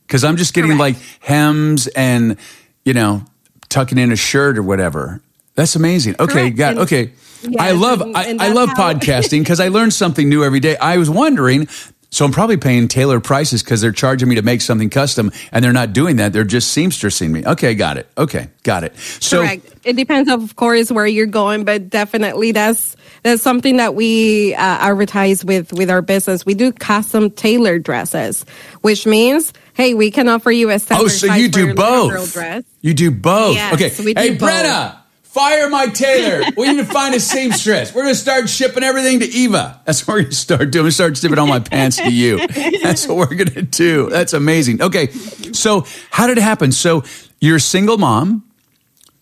because 0.06 0.24
I'm 0.24 0.36
just 0.36 0.54
getting 0.54 0.76
Correct. 0.76 0.96
like 0.98 1.20
hems 1.20 1.86
and 1.88 2.36
you 2.84 2.94
know 2.94 3.22
tucking 3.68 3.98
in 3.98 4.10
a 4.10 4.16
shirt 4.16 4.58
or 4.58 4.62
whatever. 4.62 5.22
That's 5.54 5.76
amazing. 5.76 6.16
Okay, 6.18 6.32
Correct. 6.50 6.56
got 6.56 6.70
And- 6.72 6.80
okay. 6.80 7.12
I 7.58 7.72
love 7.72 8.00
and- 8.02 8.16
I, 8.16 8.24
and 8.24 8.40
I 8.40 8.46
that's 8.46 8.56
love 8.56 8.68
how- 8.70 8.92
podcasting 8.94 9.40
because 9.40 9.60
I 9.60 9.68
learn 9.68 9.90
something 9.90 10.28
new 10.28 10.44
every 10.44 10.60
day. 10.60 10.76
I 10.76 10.96
was 10.98 11.08
wondering. 11.10 11.68
So 12.12 12.24
I'm 12.24 12.32
probably 12.32 12.56
paying 12.56 12.88
tailor 12.88 13.20
prices 13.20 13.62
because 13.62 13.80
they're 13.80 13.92
charging 13.92 14.28
me 14.28 14.34
to 14.34 14.42
make 14.42 14.62
something 14.62 14.90
custom, 14.90 15.30
and 15.52 15.64
they're 15.64 15.72
not 15.72 15.92
doing 15.92 16.16
that. 16.16 16.32
They're 16.32 16.42
just 16.42 16.76
seamstressing 16.76 17.30
me. 17.30 17.46
Okay, 17.46 17.76
got 17.76 17.98
it. 17.98 18.08
Okay, 18.18 18.48
got 18.64 18.82
it. 18.82 18.96
So 19.20 19.42
Correct. 19.42 19.72
It 19.84 19.92
depends, 19.94 20.28
of 20.28 20.56
course, 20.56 20.90
where 20.90 21.06
you're 21.06 21.26
going, 21.26 21.62
but 21.64 21.88
definitely 21.88 22.50
that's 22.50 22.96
that's 23.22 23.42
something 23.42 23.76
that 23.76 23.94
we 23.94 24.54
uh, 24.54 24.58
advertise 24.60 25.44
with 25.44 25.72
with 25.72 25.88
our 25.88 26.02
business. 26.02 26.44
We 26.44 26.54
do 26.54 26.72
custom 26.72 27.30
tailored 27.30 27.84
dresses, 27.84 28.44
which 28.80 29.06
means, 29.06 29.52
hey, 29.74 29.94
we 29.94 30.10
can 30.10 30.28
offer 30.28 30.50
you 30.50 30.68
a 30.70 30.80
standard 30.80 31.04
Oh, 31.04 31.08
so 31.08 31.32
you 31.32 31.48
do 31.48 31.60
your 31.66 31.74
little 31.74 32.08
girl 32.10 32.18
both. 32.22 32.32
dress. 32.32 32.64
You 32.80 32.92
do 32.92 33.12
both. 33.12 33.54
Yes, 33.54 33.72
okay. 33.74 33.90
do 33.90 34.20
hey, 34.20 34.30
both. 34.34 34.50
Brenna, 34.50 34.99
fire 35.32 35.68
my 35.70 35.86
tailor. 35.86 36.44
we 36.56 36.68
need 36.72 36.78
to 36.78 36.84
find 36.84 37.14
a 37.14 37.20
seamstress. 37.20 37.94
We're 37.94 38.02
going 38.02 38.14
to 38.14 38.20
start 38.20 38.48
shipping 38.48 38.82
everything 38.82 39.20
to 39.20 39.26
Eva. 39.26 39.80
That's 39.84 40.06
what 40.06 40.14
we're 40.14 40.20
going 40.22 40.30
to 40.30 40.36
start 40.36 40.70
doing. 40.70 40.90
Start 40.90 41.16
shipping 41.16 41.38
all 41.38 41.46
my 41.46 41.60
pants 41.60 41.96
to 41.98 42.10
you. 42.10 42.46
That's 42.82 43.06
what 43.06 43.16
we're 43.16 43.36
going 43.36 43.50
to 43.50 43.62
do. 43.62 44.10
That's 44.10 44.32
amazing. 44.32 44.82
Okay. 44.82 45.08
So, 45.52 45.86
how 46.10 46.26
did 46.26 46.38
it 46.38 46.42
happen? 46.42 46.72
So, 46.72 47.04
you're 47.40 47.56
a 47.56 47.60
single 47.60 47.98
mom. 47.98 48.44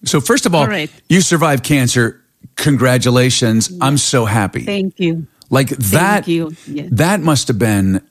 So, 0.04 0.20
first 0.20 0.46
of 0.46 0.54
all, 0.54 0.66
Correct. 0.66 0.92
you 1.08 1.20
survived 1.20 1.64
cancer. 1.64 2.22
Congratulations. 2.56 3.70
I'm 3.80 3.98
so 3.98 4.24
happy. 4.24 4.64
Thank 4.64 4.98
you. 4.98 5.26
Like 5.50 5.68
that, 5.68 6.28
you. 6.28 6.54
Yes. 6.66 6.88
that 6.92 7.20
must 7.20 7.48
have 7.48 7.58
been 7.58 8.06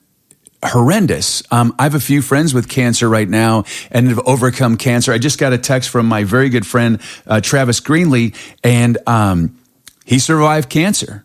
horrendous. 0.64 1.42
Um, 1.50 1.74
I 1.78 1.84
have 1.84 1.94
a 1.94 2.00
few 2.00 2.22
friends 2.22 2.52
with 2.52 2.68
cancer 2.68 3.08
right 3.08 3.28
now 3.28 3.64
and 3.90 4.08
have 4.08 4.20
overcome 4.26 4.76
cancer. 4.76 5.12
I 5.12 5.18
just 5.18 5.38
got 5.38 5.52
a 5.52 5.58
text 5.58 5.90
from 5.90 6.06
my 6.06 6.24
very 6.24 6.48
good 6.48 6.66
friend 6.66 7.00
uh, 7.26 7.40
Travis 7.40 7.80
Greenlee, 7.80 8.34
and 8.64 8.98
um, 9.06 9.58
he 10.04 10.18
survived 10.18 10.68
cancer, 10.68 11.24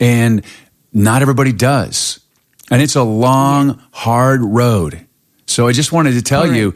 and 0.00 0.44
not 0.92 1.22
everybody 1.22 1.52
does, 1.52 2.20
and 2.70 2.82
it's 2.82 2.96
a 2.96 3.02
long, 3.02 3.82
hard 3.92 4.42
road. 4.42 5.06
So 5.46 5.66
I 5.66 5.72
just 5.72 5.92
wanted 5.92 6.12
to 6.12 6.22
tell 6.22 6.46
you, 6.46 6.74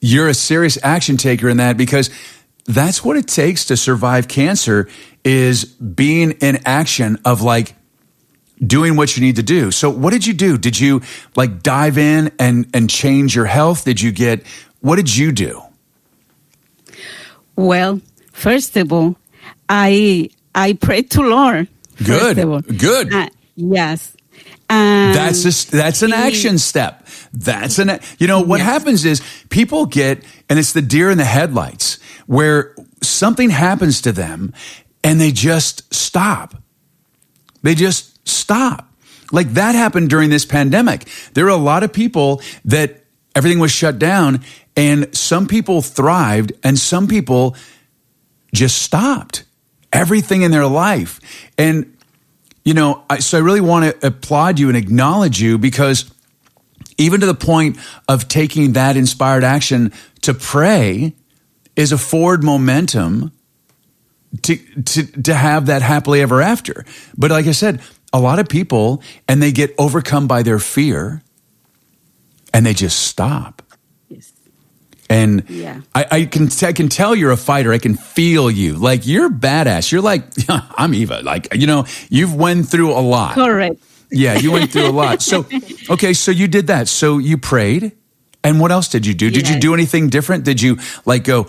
you're 0.00 0.28
a 0.28 0.34
serious 0.34 0.78
action 0.82 1.16
taker 1.16 1.48
in 1.48 1.58
that 1.58 1.76
because 1.76 2.10
that's 2.66 3.04
what 3.04 3.16
it 3.16 3.26
takes 3.26 3.66
to 3.66 3.76
survive 3.76 4.28
cancer 4.28 4.88
is 5.24 5.64
being 5.64 6.32
in 6.32 6.58
action 6.66 7.18
of 7.24 7.42
like 7.42 7.74
doing 8.64 8.96
what 8.96 9.16
you 9.16 9.22
need 9.22 9.36
to 9.36 9.42
do. 9.42 9.70
So 9.70 9.90
what 9.90 10.12
did 10.12 10.26
you 10.26 10.32
do? 10.34 10.56
Did 10.58 10.78
you 10.78 11.02
like 11.34 11.62
dive 11.62 11.98
in 11.98 12.30
and 12.38 12.66
and 12.74 12.88
change 12.88 13.34
your 13.34 13.46
health? 13.46 13.84
Did 13.84 14.00
you 14.00 14.12
get 14.12 14.44
what 14.80 14.96
did 14.96 15.14
you 15.16 15.32
do? 15.32 15.62
Well, 17.56 18.00
first 18.32 18.76
of 18.76 18.92
all, 18.92 19.16
I 19.68 20.30
I 20.54 20.74
prayed 20.74 21.10
to 21.12 21.22
Lord. 21.22 21.68
Good. 21.98 22.36
first 22.36 22.38
of 22.38 22.50
all. 22.52 22.60
Good. 22.60 23.12
Uh, 23.12 23.28
yes. 23.56 24.12
That's 24.68 25.44
a, 25.44 25.70
that's 25.76 26.02
an 26.02 26.12
action 26.12 26.58
step. 26.58 27.06
That's 27.32 27.78
an 27.78 28.00
you 28.18 28.26
know 28.26 28.40
what 28.40 28.58
Yes. 28.58 28.66
happens 28.66 29.04
is 29.04 29.22
people 29.48 29.86
get 29.86 30.22
and 30.48 30.58
it's 30.58 30.72
the 30.72 30.82
deer 30.82 31.10
in 31.10 31.18
the 31.18 31.24
headlights 31.24 31.98
where 32.26 32.74
something 33.02 33.50
happens 33.50 34.00
to 34.02 34.12
them 34.12 34.52
and 35.04 35.20
they 35.20 35.30
just 35.30 35.92
stop. 35.94 36.54
They 37.62 37.74
just 37.74 38.15
stop. 38.26 38.88
Like 39.32 39.54
that 39.54 39.74
happened 39.74 40.10
during 40.10 40.30
this 40.30 40.44
pandemic. 40.44 41.08
There 41.34 41.44
were 41.44 41.50
a 41.50 41.56
lot 41.56 41.82
of 41.82 41.92
people 41.92 42.40
that 42.64 43.04
everything 43.34 43.58
was 43.58 43.72
shut 43.72 43.98
down 43.98 44.42
and 44.76 45.14
some 45.16 45.46
people 45.46 45.82
thrived 45.82 46.52
and 46.62 46.78
some 46.78 47.08
people 47.08 47.56
just 48.54 48.80
stopped 48.82 49.44
everything 49.92 50.42
in 50.42 50.50
their 50.50 50.66
life. 50.66 51.20
And 51.58 51.96
you 52.64 52.74
know, 52.74 53.04
I, 53.08 53.20
so 53.20 53.38
I 53.38 53.40
really 53.42 53.60
want 53.60 54.00
to 54.00 54.06
applaud 54.06 54.58
you 54.58 54.68
and 54.68 54.76
acknowledge 54.76 55.40
you 55.40 55.56
because 55.56 56.10
even 56.98 57.20
to 57.20 57.26
the 57.26 57.34
point 57.34 57.78
of 58.08 58.26
taking 58.26 58.72
that 58.72 58.96
inspired 58.96 59.44
action 59.44 59.92
to 60.22 60.34
pray 60.34 61.14
is 61.76 61.92
a 61.92 61.98
forward 61.98 62.42
momentum 62.42 63.30
to, 64.42 64.56
to, 64.56 65.22
to 65.22 65.34
have 65.34 65.66
that 65.66 65.82
happily 65.82 66.20
ever 66.20 66.42
after. 66.42 66.84
But 67.16 67.30
like 67.30 67.46
I 67.46 67.52
said, 67.52 67.80
a 68.12 68.20
lot 68.20 68.38
of 68.38 68.48
people 68.48 69.02
and 69.28 69.42
they 69.42 69.52
get 69.52 69.74
overcome 69.78 70.26
by 70.26 70.42
their 70.42 70.58
fear 70.58 71.22
and 72.54 72.64
they 72.64 72.72
just 72.74 72.98
stop. 73.00 73.62
Yes. 74.08 74.32
And 75.10 75.44
Yeah. 75.48 75.80
I, 75.94 76.06
I 76.10 76.24
can 76.24 76.48
I 76.62 76.72
can 76.72 76.88
tell 76.88 77.14
you're 77.14 77.30
a 77.32 77.36
fighter. 77.36 77.72
I 77.72 77.78
can 77.78 77.94
feel 77.96 78.50
you. 78.50 78.74
Like 78.76 79.06
you're 79.06 79.28
badass. 79.30 79.92
You're 79.92 80.00
like 80.02 80.24
I'm 80.48 80.94
Eva. 80.94 81.20
Like 81.22 81.54
you 81.54 81.66
know, 81.66 81.84
you've 82.08 82.34
went 82.34 82.68
through 82.68 82.92
a 82.92 83.00
lot. 83.02 83.34
Correct. 83.34 83.76
Yeah, 84.10 84.38
you 84.38 84.52
went 84.52 84.72
through 84.72 84.86
a 84.86 84.92
lot. 84.94 85.20
So 85.20 85.44
okay, 85.90 86.14
so 86.14 86.30
you 86.30 86.46
did 86.48 86.68
that. 86.68 86.88
So 86.88 87.18
you 87.18 87.36
prayed, 87.38 87.92
and 88.44 88.60
what 88.60 88.70
else 88.70 88.88
did 88.88 89.04
you 89.04 89.14
do? 89.14 89.30
Did 89.30 89.48
you 89.48 89.58
do 89.58 89.74
anything 89.74 90.08
different? 90.08 90.44
Did 90.44 90.62
you 90.62 90.78
like 91.04 91.24
go? 91.24 91.48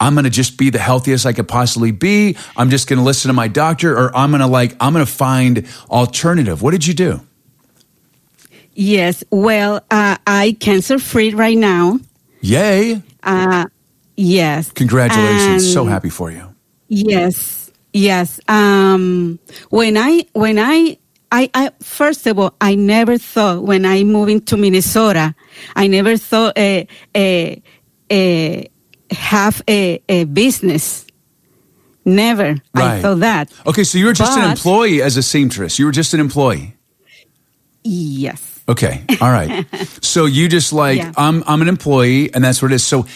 I'm 0.00 0.14
going 0.14 0.24
to 0.24 0.30
just 0.30 0.58
be 0.58 0.70
the 0.70 0.78
healthiest 0.78 1.26
I 1.26 1.32
could 1.32 1.48
possibly 1.48 1.92
be. 1.92 2.36
I'm 2.56 2.70
just 2.70 2.88
going 2.88 2.98
to 2.98 3.04
listen 3.04 3.28
to 3.28 3.32
my 3.32 3.48
doctor, 3.48 3.96
or 3.96 4.14
I'm 4.16 4.30
going 4.30 4.40
to 4.40 4.46
like 4.46 4.76
I'm 4.80 4.92
going 4.92 5.04
to 5.04 5.10
find 5.10 5.66
alternative. 5.90 6.62
What 6.62 6.72
did 6.72 6.86
you 6.86 6.94
do? 6.94 7.20
Yes. 8.74 9.22
Well, 9.30 9.76
uh, 9.90 10.16
I 10.26 10.56
cancer 10.60 10.98
free 10.98 11.32
right 11.32 11.56
now. 11.56 12.00
Yay! 12.40 13.02
Uh, 13.22 13.66
yes. 14.16 14.70
Congratulations. 14.72 15.72
so 15.72 15.86
happy 15.86 16.10
for 16.10 16.30
you. 16.30 16.54
Yes, 16.88 17.70
yes. 17.92 18.40
Um, 18.48 19.38
when 19.70 19.96
I 19.96 20.26
when 20.32 20.58
I, 20.58 20.98
I 21.32 21.50
I 21.54 21.70
first 21.80 22.26
of 22.26 22.38
all, 22.38 22.54
I 22.60 22.74
never 22.74 23.16
thought 23.16 23.62
when 23.62 23.86
I 23.86 24.04
moved 24.04 24.30
into 24.30 24.56
Minnesota, 24.56 25.34
I 25.74 25.86
never 25.86 26.16
thought 26.16 26.58
a 26.58 26.86
a, 27.16 27.62
a 28.12 28.68
have 29.14 29.62
a, 29.68 30.02
a 30.08 30.24
business. 30.24 31.06
Never. 32.04 32.56
I 32.74 32.78
Right. 32.80 33.02
thought 33.02 33.20
that. 33.20 33.50
Okay, 33.66 33.82
so 33.84 33.96
you 33.98 34.06
were 34.06 34.12
just 34.12 34.36
an 34.38 34.50
employee 34.50 35.00
as 35.02 35.16
a 35.16 35.22
seamstress. 35.22 35.78
You 35.78 35.86
were 35.86 35.92
just 35.92 36.12
an 36.14 36.20
employee. 36.20 36.76
Yes. 37.82 38.60
Okay. 38.68 39.04
All 39.20 39.30
right. 39.30 39.66
so 40.02 40.26
you 40.26 40.48
just 40.48 40.72
like 40.72 40.98
Yeah. 40.98 41.12
I'm 41.16 41.42
I'm 41.46 41.60
an 41.62 41.68
employee 41.68 42.32
and 42.34 42.42
that's 42.44 42.62
what 42.62 42.72
it 42.72 42.76
is. 42.76 42.84
So 42.84 43.06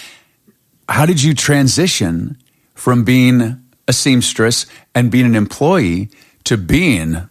how 0.89 1.07
did 1.07 1.23
you 1.23 1.35
transition 1.35 2.37
from 2.75 3.05
being 3.05 3.63
a 3.87 3.93
seamstress 3.93 4.67
and 4.95 5.11
being 5.11 5.27
an 5.27 5.35
employee 5.35 6.09
to 6.45 6.57
being 6.57 7.29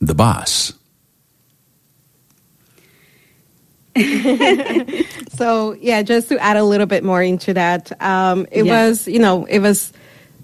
the 0.00 0.14
boss? 0.14 0.72
So 5.36 5.72
yeah, 5.80 6.02
just 6.02 6.28
to 6.28 6.38
add 6.38 6.56
a 6.56 6.64
little 6.64 6.86
bit 6.86 7.02
more 7.02 7.22
into 7.22 7.54
that, 7.54 7.90
um, 8.02 8.46
it 8.52 8.64
Yeah. 8.66 8.86
was 8.88 9.08
you 9.08 9.18
know 9.18 9.44
it 9.46 9.60
was 9.60 9.92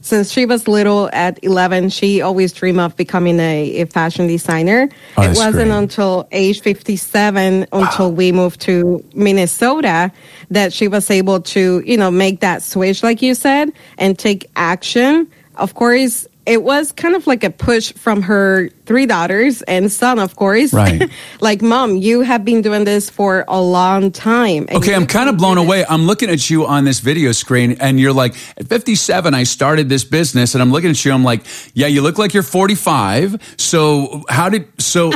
since 0.00 0.30
she 0.30 0.46
was 0.46 0.68
little 0.68 1.10
at 1.12 1.42
11 1.42 1.88
she 1.88 2.20
always 2.20 2.52
dreamed 2.52 2.78
of 2.78 2.94
becoming 2.96 3.40
a, 3.40 3.80
a 3.82 3.86
fashion 3.86 4.28
designer 4.28 4.88
Oh, 5.16 5.22
it 5.22 5.36
wasn't 5.36 5.70
great. 5.70 5.70
until 5.78 6.28
age 6.30 6.60
57 6.60 7.66
until 7.72 8.12
we 8.12 8.30
moved 8.30 8.60
to 8.60 9.02
minnesota 9.14 10.12
that 10.50 10.72
she 10.72 10.86
was 10.86 11.10
able 11.10 11.40
to 11.40 11.82
you 11.84 11.96
know 11.96 12.10
make 12.12 12.38
that 12.40 12.62
switch 12.62 13.02
like 13.02 13.20
you 13.20 13.34
said 13.34 13.72
and 13.98 14.16
take 14.16 14.48
action 14.54 15.26
of 15.56 15.75
course 15.75 16.26
it 16.46 16.62
was 16.62 16.92
kind 16.92 17.14
of 17.14 17.26
like 17.26 17.42
a 17.44 17.50
push 17.50 17.92
from 17.94 18.22
her 18.22 18.68
three 18.86 19.04
daughters 19.06 19.62
and 19.62 19.90
son 19.90 20.18
of 20.18 20.36
course 20.36 20.72
Right. 20.72 21.10
like 21.40 21.60
mom 21.62 21.96
you 21.96 22.20
have 22.20 22.44
been 22.44 22.62
doing 22.62 22.84
this 22.84 23.10
for 23.10 23.44
a 23.48 23.60
long 23.60 24.12
time 24.12 24.66
Okay, 24.72 24.94
I'm 24.94 25.06
kind 25.06 25.28
of 25.28 25.36
blown 25.36 25.58
away. 25.58 25.84
I'm 25.88 26.06
looking 26.06 26.30
at 26.30 26.48
you 26.50 26.66
on 26.66 26.84
this 26.84 27.00
video 27.00 27.32
screen 27.32 27.76
and 27.80 27.98
you're 27.98 28.12
like, 28.12 28.34
at 28.56 28.68
57, 28.68 29.34
I 29.34 29.44
started 29.44 29.88
this 29.88 30.04
business 30.04 30.54
and 30.54 30.62
I'm 30.62 30.70
looking 30.70 30.90
at 30.90 31.04
you. 31.04 31.12
I'm 31.12 31.24
like, 31.24 31.42
yeah, 31.74 31.86
you 31.86 32.02
look 32.02 32.18
like 32.18 32.34
you're 32.34 32.42
45. 32.42 33.54
So 33.56 34.22
how 34.28 34.48
did, 34.48 34.68
so 34.80 35.12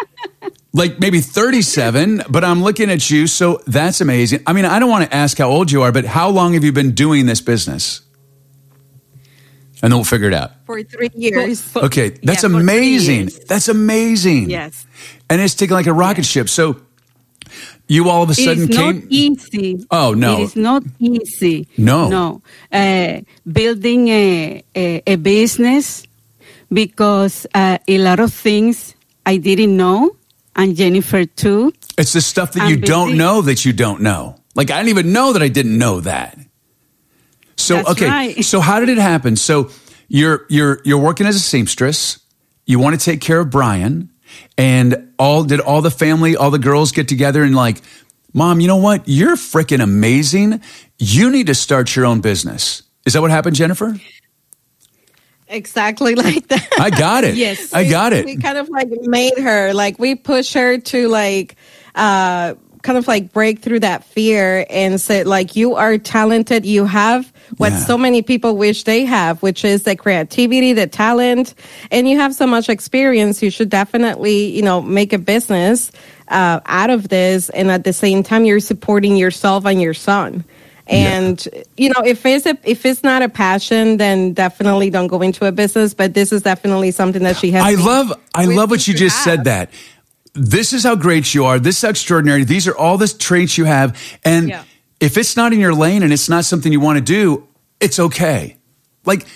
like 0.72 0.98
maybe 1.00 1.20
37, 1.20 2.22
but 2.28 2.44
I'm 2.44 2.62
looking 2.62 2.90
at 2.90 3.10
you. 3.10 3.26
So 3.26 3.60
that's 3.66 4.00
amazing. 4.00 4.42
I 4.46 4.52
mean, 4.52 4.64
I 4.64 4.78
don't 4.78 4.90
want 4.90 5.04
to 5.08 5.14
ask 5.14 5.38
how 5.38 5.48
old 5.50 5.70
you 5.70 5.82
are, 5.82 5.92
but 5.92 6.04
how 6.04 6.28
long 6.28 6.54
have 6.54 6.64
you 6.64 6.72
been 6.72 6.92
doing 6.92 7.26
this 7.26 7.40
business? 7.40 8.02
And 9.82 9.90
then 9.90 9.98
we'll 9.98 10.04
figure 10.04 10.28
it 10.28 10.34
out. 10.34 10.52
for 10.66 10.82
three 10.82 11.10
years 11.14 11.62
For- 11.62 11.84
Okay, 11.86 12.10
that's 12.22 12.42
yeah, 12.42 12.50
amazing. 12.50 13.30
That's 13.48 13.68
amazing. 13.68 14.50
Yes. 14.50 14.86
And 15.28 15.40
it's 15.40 15.54
taking 15.54 15.74
like 15.74 15.86
a 15.86 15.92
rocket 15.92 16.26
ship. 16.26 16.48
So 16.48 16.76
you 17.88 18.08
all 18.08 18.22
of 18.22 18.30
a 18.30 18.34
sudden 18.34 18.70
is 18.70 18.76
came. 18.76 19.00
not 19.00 19.04
easy. 19.08 19.86
Oh, 19.90 20.14
no. 20.14 20.38
It 20.38 20.42
is 20.42 20.56
not 20.56 20.82
easy. 20.98 21.66
No. 21.76 22.08
No. 22.08 22.42
Uh, 22.70 23.22
building 23.50 24.08
a, 24.08 24.62
a, 24.76 25.02
a 25.06 25.16
business 25.16 26.06
because 26.72 27.46
uh, 27.54 27.78
a 27.88 27.98
lot 27.98 28.20
of 28.20 28.32
things 28.32 28.94
I 29.26 29.38
didn't 29.38 29.76
know, 29.76 30.16
and 30.56 30.76
Jennifer 30.76 31.24
too. 31.24 31.72
It's 31.98 32.12
the 32.12 32.20
stuff 32.20 32.52
that 32.52 32.62
I'm 32.62 32.70
you 32.70 32.76
don't 32.76 33.16
know 33.16 33.42
that 33.42 33.64
you 33.64 33.72
don't 33.72 34.02
know. 34.02 34.36
Like 34.54 34.70
I 34.70 34.76
didn't 34.78 34.90
even 34.90 35.12
know 35.12 35.32
that 35.32 35.42
I 35.42 35.48
didn't 35.48 35.78
know 35.78 36.00
that. 36.00 36.38
So 37.60 37.76
That's 37.76 37.90
okay, 37.90 38.08
right. 38.08 38.44
so 38.44 38.60
how 38.60 38.80
did 38.80 38.88
it 38.88 38.98
happen? 38.98 39.36
So 39.36 39.70
you're 40.08 40.46
you're 40.48 40.80
you're 40.84 40.98
working 40.98 41.26
as 41.26 41.36
a 41.36 41.40
seamstress. 41.40 42.18
You 42.66 42.78
want 42.78 42.98
to 42.98 43.04
take 43.04 43.20
care 43.20 43.40
of 43.40 43.50
Brian, 43.50 44.10
and 44.58 45.12
all 45.18 45.44
did 45.44 45.60
all 45.60 45.82
the 45.82 45.90
family, 45.90 46.36
all 46.36 46.50
the 46.50 46.58
girls 46.58 46.92
get 46.92 47.08
together 47.08 47.42
and 47.42 47.54
like, 47.54 47.80
mom, 48.32 48.60
you 48.60 48.66
know 48.68 48.76
what? 48.76 49.02
You're 49.06 49.36
freaking 49.36 49.82
amazing. 49.82 50.60
You 50.98 51.30
need 51.30 51.46
to 51.48 51.54
start 51.54 51.94
your 51.96 52.06
own 52.06 52.20
business. 52.20 52.82
Is 53.06 53.14
that 53.14 53.22
what 53.22 53.30
happened, 53.30 53.56
Jennifer? 53.56 53.96
Exactly 55.48 56.14
like 56.16 56.46
that. 56.48 56.68
I 56.78 56.90
got 56.90 57.24
it. 57.24 57.34
Yes. 57.34 57.72
I 57.72 57.88
got 57.88 58.12
it. 58.12 58.24
We 58.24 58.36
kind 58.36 58.58
of 58.58 58.68
like 58.68 58.88
made 59.02 59.38
her 59.38 59.72
like 59.72 59.98
we 59.98 60.14
push 60.14 60.52
her 60.54 60.78
to 60.78 61.08
like 61.08 61.56
uh 61.94 62.54
kind 62.82 62.96
of 62.98 63.06
like 63.08 63.32
break 63.32 63.60
through 63.60 63.80
that 63.80 64.04
fear 64.04 64.64
and 64.70 65.00
said 65.00 65.26
like 65.26 65.54
you 65.56 65.74
are 65.74 65.98
talented 65.98 66.64
you 66.64 66.84
have 66.86 67.32
what 67.58 67.72
Yeah. 67.72 67.78
so 67.78 67.98
many 67.98 68.22
people 68.22 68.56
wish 68.56 68.84
they 68.84 69.04
have 69.04 69.42
which 69.42 69.64
is 69.64 69.82
the 69.82 69.96
creativity 69.96 70.72
the 70.72 70.86
talent 70.86 71.54
and 71.90 72.08
you 72.08 72.16
have 72.18 72.34
so 72.34 72.46
much 72.46 72.68
experience 72.68 73.42
you 73.42 73.50
should 73.50 73.68
definitely 73.70 74.46
you 74.56 74.62
know 74.62 74.80
make 74.80 75.12
a 75.12 75.18
business 75.18 75.92
uh, 76.28 76.60
out 76.66 76.90
of 76.90 77.08
this 77.08 77.50
and 77.50 77.70
at 77.70 77.84
the 77.84 77.92
same 77.92 78.22
time 78.22 78.44
you're 78.44 78.60
supporting 78.60 79.16
yourself 79.16 79.66
and 79.66 79.82
your 79.82 79.94
son 79.94 80.44
and 80.86 81.46
you 81.76 81.88
know 81.88 82.02
if 82.04 82.24
it's 82.26 82.46
a, 82.46 82.56
if 82.64 82.84
it's 82.86 83.02
not 83.02 83.22
a 83.22 83.28
passion 83.28 83.96
then 83.98 84.32
definitely 84.32 84.90
don't 84.90 85.06
go 85.08 85.20
into 85.22 85.44
a 85.46 85.52
business 85.52 85.92
but 85.94 86.14
this 86.14 86.32
is 86.32 86.42
definitely 86.42 86.90
something 86.90 87.22
that 87.24 87.36
she 87.36 87.50
has 87.50 87.62
I 87.62 87.74
love 87.82 88.12
I 88.34 88.46
love 88.46 88.70
what 88.70 88.88
you 88.88 88.94
just 88.94 89.16
have. 89.16 89.24
said 89.24 89.44
that. 89.44 89.70
This 90.34 90.72
is 90.72 90.84
how 90.84 90.94
great 90.94 91.34
you 91.34 91.44
are. 91.44 91.58
This 91.58 91.76
is 91.76 91.82
how 91.82 91.90
extraordinary. 91.90 92.44
These 92.44 92.68
are 92.68 92.76
all 92.76 92.98
the 92.98 93.08
traits 93.08 93.58
you 93.58 93.64
have. 93.64 93.96
And 94.24 94.48
Yeah. 94.48 94.62
if 95.00 95.16
it's 95.16 95.36
not 95.36 95.52
in 95.52 95.58
your 95.60 95.74
lane 95.74 96.02
and 96.02 96.12
it's 96.12 96.28
not 96.28 96.44
something 96.44 96.70
you 96.72 96.80
want 96.80 96.98
to 96.98 97.04
do, 97.04 97.44
it's 97.80 97.98
okay. 97.98 98.56
Like 99.04 99.26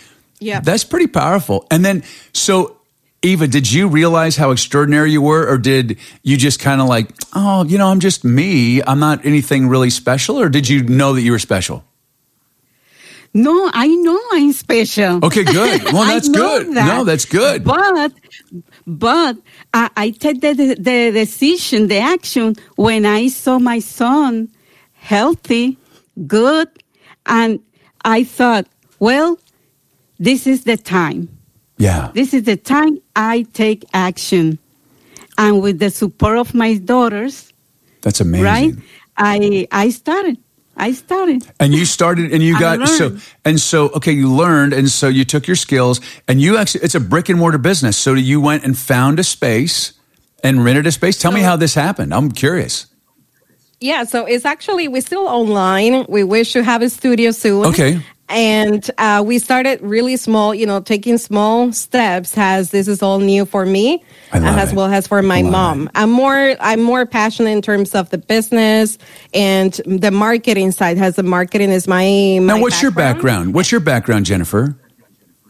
Yeah. 0.41 0.61
that's 0.61 0.85
pretty 0.85 1.07
powerful. 1.09 1.67
And 1.71 1.85
then 1.85 2.03
so 2.33 2.77
Eva, 3.23 3.47
did 3.49 3.73
you 3.73 3.89
realize 3.89 4.37
how 4.37 4.51
extraordinary 4.51 5.11
you 5.11 5.23
were 5.23 5.49
or 5.49 5.57
did 5.57 5.97
you 6.23 6.37
just 6.37 6.61
kind 6.61 6.83
of 6.83 6.89
like, 6.89 7.09
"Oh, 7.33 7.65
you 7.65 7.79
know, 7.79 7.87
I'm 7.89 7.99
just 8.01 8.23
me. 8.23 8.83
I'm 8.87 9.01
not 9.01 9.25
anything 9.25 9.67
really 9.67 9.89
special." 9.89 10.39
Or 10.39 10.51
did 10.51 10.69
you 10.69 10.83
know 10.83 11.15
that 11.15 11.23
you 11.23 11.33
were 11.33 11.39
special? 11.39 11.85
No, 13.35 13.69
I 13.75 13.89
know 13.89 14.21
I'm 14.33 14.53
special. 14.53 15.25
Okay, 15.25 15.43
good. 15.45 15.83
Well, 15.93 16.05
that's 16.05 16.29
good. 16.29 16.75
that. 16.75 16.87
No, 16.87 17.05
that's 17.05 17.25
good. 17.25 17.65
But 17.65 18.13
but 18.87 19.37
I, 19.73 19.91
I 19.97 20.11
take 20.11 20.41
the, 20.41 20.53
the 20.55 20.75
the 20.75 21.11
decision, 21.13 21.89
the 21.89 21.99
action 21.99 22.55
when 22.77 23.05
I 23.05 23.27
saw 23.29 23.59
my 23.59 23.81
son 23.81 24.49
healthy, 24.95 25.77
good, 26.27 26.69
and 27.27 27.59
I 28.05 28.23
thought, 28.25 28.67
well, 29.01 29.39
this 30.21 30.47
is 30.47 30.65
the 30.65 30.77
time. 30.77 31.29
Yeah. 31.79 32.11
This 32.15 32.33
is 32.35 32.45
the 32.45 32.57
time 32.57 32.99
I 33.17 33.47
take 33.53 33.85
action. 33.93 34.59
And 35.37 35.61
with 35.61 35.81
the 35.81 35.91
support 35.91 36.39
of 36.39 36.55
my 36.55 36.75
daughters, 36.75 37.53
That's 38.03 38.21
amazing. 38.21 38.45
right? 38.45 38.75
I 39.17 39.67
I 39.73 39.91
started. 39.91 40.39
I 40.77 40.93
started. 40.93 41.47
And 41.61 41.73
you 41.73 41.85
started 41.85 42.33
and 42.33 42.43
you 42.43 42.59
got 42.59 42.89
so 42.89 43.17
and 43.45 43.61
so 43.61 43.89
okay, 43.91 44.13
you 44.13 44.33
learned 44.33 44.73
and 44.73 44.89
so 44.89 45.09
you 45.09 45.25
took 45.25 45.47
your 45.47 45.57
skills 45.57 46.01
and 46.27 46.41
you 46.41 46.57
actually 46.57 46.85
it's 46.85 46.95
a 46.95 47.01
brick 47.01 47.29
and 47.29 47.39
mortar 47.39 47.59
business. 47.59 47.97
So 47.97 48.15
you 48.15 48.41
went 48.41 48.65
and 48.65 48.77
found 48.77 49.19
a 49.19 49.25
space 49.25 49.93
and 50.43 50.65
rented 50.65 50.87
a 50.87 50.93
space. 50.93 51.19
Tell 51.19 51.33
me 51.33 51.41
how 51.41 51.57
this 51.57 51.75
happened. 51.75 52.13
I'm 52.13 52.31
curious. 52.31 52.87
Yeah, 53.81 54.05
so 54.05 54.25
it's 54.25 54.45
actually 54.45 54.89
we're 54.89 55.03
still 55.03 55.29
online. 55.29 56.07
We 56.09 56.25
wish 56.25 56.53
to 56.53 56.63
have 56.63 56.83
a 56.83 56.89
studio 56.89 57.33
soon. 57.33 57.67
Okay. 57.67 58.01
And 58.29 58.91
uh, 58.99 59.23
we 59.25 59.39
started 59.39 59.81
really 59.83 60.17
small, 60.17 60.55
you 60.55 60.67
know, 60.67 60.81
taking 60.81 61.19
small 61.19 61.73
steps. 61.73 62.35
Has 62.35 62.71
this 62.71 62.89
is 62.89 63.03
all 63.03 63.19
new 63.19 63.45
for 63.45 63.67
me, 63.67 64.03
as 64.33 64.73
it. 64.73 64.77
well 64.77 64.87
as 64.87 65.07
for 65.07 65.21
my 65.23 65.43
mom. 65.43 65.85
it. 65.85 65.91
I'm 65.95 66.11
more, 66.11 66.57
I'm 66.59 66.83
more 66.83 67.05
passionate 67.05 67.51
in 67.51 67.61
terms 67.63 67.95
of 67.95 68.09
the 68.11 68.19
business 68.19 68.97
and 69.35 69.75
the 69.85 70.11
marketing 70.11 70.73
side. 70.73 70.97
Has 70.97 71.17
the 71.17 71.23
marketing 71.23 71.71
is 71.71 71.87
my, 71.87 72.39
Now 72.39 72.57
my 72.57 72.61
what's 72.63 72.81
your 72.81 72.91
background? 72.93 73.53
What's 73.55 73.71
your 73.71 73.81
background, 73.83 74.25
Jennifer? 74.25 74.75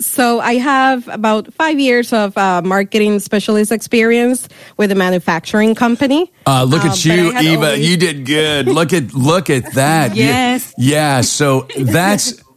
So 0.01 0.41
I 0.41 0.55
have 0.55 1.07
about 1.07 1.55
five 1.55 1.79
years 1.79 2.13
of 2.13 2.37
uh, 2.37 2.61
marketing 2.63 3.21
specialist 3.21 3.71
experience 3.71 4.49
with 4.77 4.91
a 4.91 4.97
manufacturing 4.97 5.77
company. 5.77 6.33
Uh, 6.47 6.65
look 6.65 6.85
Uh, 6.85 6.89
at 6.89 7.07
I 7.07 7.15
you, 7.15 7.39
Eva. 7.39 7.55
always- 7.67 7.89
You 7.89 7.97
did 7.97 8.27
good. 8.27 8.67
Look 8.67 8.93
at 8.93 9.15
look 9.15 9.49
at 9.49 9.73
that. 9.75 10.17
You- 10.17 10.25
Yes. 10.35 10.75
yeah. 10.77 11.21
So 11.21 11.69
that's 11.79 12.35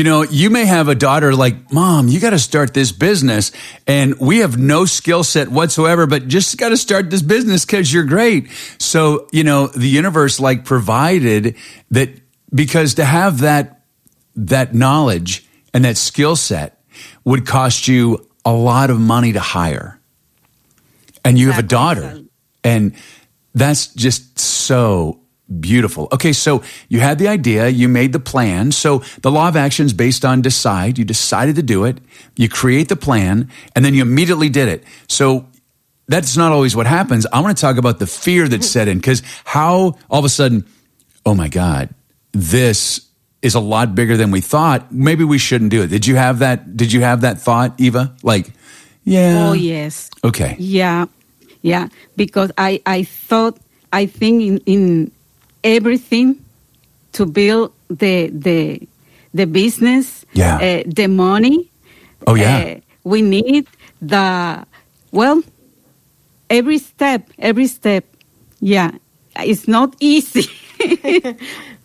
you 0.00 0.04
know, 0.04 0.22
you 0.22 0.48
may 0.48 0.64
have 0.64 0.88
a 0.88 0.94
daughter 0.94 1.34
like, 1.34 1.70
Mom, 1.74 2.08
you 2.08 2.20
got 2.20 2.30
to 2.30 2.38
start 2.38 2.72
this 2.72 2.90
business, 2.90 3.52
and 3.86 4.18
we 4.18 4.38
have 4.38 4.56
no 4.56 4.86
skill 4.86 5.22
set 5.22 5.48
whatsoever, 5.48 6.06
but 6.06 6.26
just 6.26 6.56
got 6.56 6.70
to 6.70 6.78
start 6.78 7.10
this 7.10 7.20
business 7.20 7.66
because 7.66 7.92
you're 7.92 8.04
great. 8.04 8.48
So 8.78 9.28
you 9.30 9.44
know, 9.44 9.66
the 9.66 9.90
universe 9.90 10.40
like 10.40 10.64
provided 10.64 11.54
that 11.90 12.18
because 12.54 12.94
to 12.94 13.04
have 13.04 13.40
that 13.40 13.82
that 14.36 14.74
knowledge 14.74 15.46
and 15.74 15.84
that 15.84 15.98
skill 15.98 16.34
set 16.34 16.82
would 17.26 17.44
cost 17.44 17.86
you 17.86 18.26
a 18.42 18.54
lot 18.54 18.88
of 18.88 18.98
money 18.98 19.34
to 19.34 19.40
hire. 19.40 20.00
And 21.26 21.38
you 21.38 21.50
have 21.50 21.62
a 21.62 21.68
daughter. 21.68 22.22
And 22.64 22.94
that's 23.54 23.88
just 23.88 24.38
so 24.38 25.19
beautiful. 25.58 26.08
Okay 26.12 26.32
so 26.32 26.62
you 26.88 27.00
had 27.00 27.18
the 27.18 27.28
idea 27.28 27.68
you 27.68 27.88
made 27.88 28.12
the 28.12 28.20
plan. 28.20 28.72
So 28.72 29.02
the 29.22 29.30
law 29.30 29.48
of 29.48 29.56
action 29.56 29.86
is 29.86 29.92
based 29.92 30.24
on 30.24 30.42
decide 30.42 30.98
you 30.98 31.04
decided 31.04 31.56
to 31.56 31.62
do 31.62 31.84
it. 31.84 31.98
You 32.36 32.48
create 32.48 32.88
the 32.88 32.96
plan 32.96 33.50
and 33.74 33.84
then 33.84 33.94
you 33.94 34.02
immediately 34.02 34.48
did 34.48 34.68
it. 34.68 34.84
So 35.08 35.46
that's 36.06 36.36
not 36.36 36.52
always 36.52 36.74
what 36.76 36.86
happens. 36.86 37.26
I 37.32 37.40
want 37.40 37.56
to 37.56 37.60
talk 37.60 37.76
about 37.76 37.98
the 37.98 38.06
fear 38.06 38.48
that 38.48 38.64
set 38.64 38.88
in 38.88 38.98
because 38.98 39.22
how 39.44 39.98
all 40.08 40.18
of 40.18 40.24
a 40.24 40.28
sudden 40.28 40.66
oh 41.26 41.34
my 41.34 41.48
god 41.48 41.94
this 42.32 43.06
is 43.42 43.54
a 43.54 43.60
lot 43.60 43.94
bigger 43.94 44.16
than 44.16 44.30
we 44.30 44.40
thought. 44.40 44.92
Maybe 44.92 45.24
we 45.24 45.38
shouldn't 45.38 45.70
do 45.70 45.82
it. 45.82 45.88
Did 45.88 46.06
you 46.06 46.16
have 46.16 46.40
that 46.40 46.76
did 46.76 46.92
you 46.92 47.00
have 47.00 47.22
that 47.22 47.40
thought 47.40 47.74
eva? 47.78 48.14
Like 48.22 48.52
yeah. 49.04 49.48
Oh 49.48 49.52
yes. 49.52 50.10
okay. 50.22 50.56
Yeah, 50.58 51.06
yeah. 51.62 51.88
Because 52.16 52.52
I, 52.58 52.82
I 52.84 53.04
thought 53.04 53.58
I 53.92 54.06
think 54.06 54.42
in, 54.42 54.58
in 54.66 55.12
everything 55.64 56.44
to 57.12 57.26
build 57.26 57.72
the 57.88 58.28
the 58.30 58.88
the 59.34 59.46
business, 59.46 60.24
Yeah. 60.32 60.56
uh, 60.56 60.82
the 60.86 61.06
money. 61.06 61.70
Oh, 62.26 62.34
yeah. 62.34 62.76
uh, 62.76 62.80
we 63.04 63.22
need 63.22 63.66
the 64.02 64.64
well, 65.12 65.42
every 66.48 66.78
step, 66.78 67.28
every 67.38 67.66
step. 67.66 68.04
Yeah, 68.60 68.90
it's 69.36 69.66
not 69.66 69.94
easy, 70.00 70.50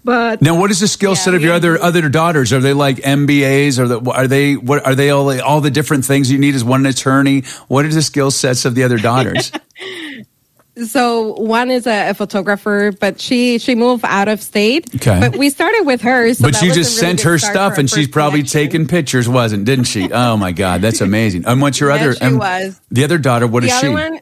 but 0.03 0.41
Now, 0.41 0.59
what 0.59 0.72
is 0.72 0.79
the 0.79 0.88
skill 0.88 1.16
set 1.16 1.33
of 1.33 1.42
your 1.42 1.53
other 1.53 1.81
other 1.81 2.09
daughters? 2.09 2.51
Are 2.51 2.59
they 2.59 2.74
like 2.74 2.98
MBAs? 2.98 3.79
Or 3.79 3.88
the, 3.88 4.00
are 4.11 4.27
they 4.27 4.55
what 4.55 4.85
are 4.85 4.96
they 4.96 5.09
all 5.09 5.29
all 5.42 5.61
the 5.61 5.72
different 5.72 6.05
things 6.05 6.29
you 6.31 6.38
need? 6.38 6.55
Is 6.55 6.64
one 6.64 6.81
an 6.81 6.88
attorney? 6.88 7.44
What 7.68 7.85
are 7.85 7.94
the 7.94 8.01
skill 8.01 8.31
sets 8.31 8.66
of 8.66 8.75
the 8.75 8.83
other 8.83 8.98
daughters? 8.98 9.51
So 10.83 11.33
one 11.40 11.72
is 11.72 11.88
a, 11.88 12.09
a 12.09 12.14
photographer, 12.14 12.92
but 13.00 13.22
she 13.22 13.59
she 13.59 13.75
moved 13.75 14.03
out 14.05 14.27
of 14.27 14.42
state. 14.42 14.94
Okay. 14.96 15.20
But 15.22 15.38
we 15.38 15.50
started 15.50 15.83
with 15.85 16.01
her. 16.01 16.33
So 16.33 16.44
but 16.44 16.61
you 16.61 16.74
just 16.74 16.98
really 17.01 17.07
sent 17.16 17.22
her 17.22 17.38
stuff, 17.38 17.77
and 17.77 17.90
she's 17.90 18.09
probably 18.09 18.40
connection. 18.40 18.59
taking 18.61 18.88
pictures, 18.88 19.29
wasn't? 19.29 19.64
Didn't 19.66 19.85
she? 19.85 20.11
Oh 20.11 20.35
my 20.35 20.51
God, 20.51 20.81
that's 20.81 21.00
amazing. 21.09 21.46
And 21.46 21.61
what's 21.61 21.79
your 21.79 21.92
Yes, 21.92 22.01
other? 22.01 22.14
she 22.16 22.22
and 22.25 22.40
was. 22.40 22.81
The 22.92 23.05
other 23.05 23.18
daughter. 23.18 23.48
What 23.48 23.64
the 23.64 23.70
is 23.70 23.79
she? 23.79 23.88
one, 23.88 24.20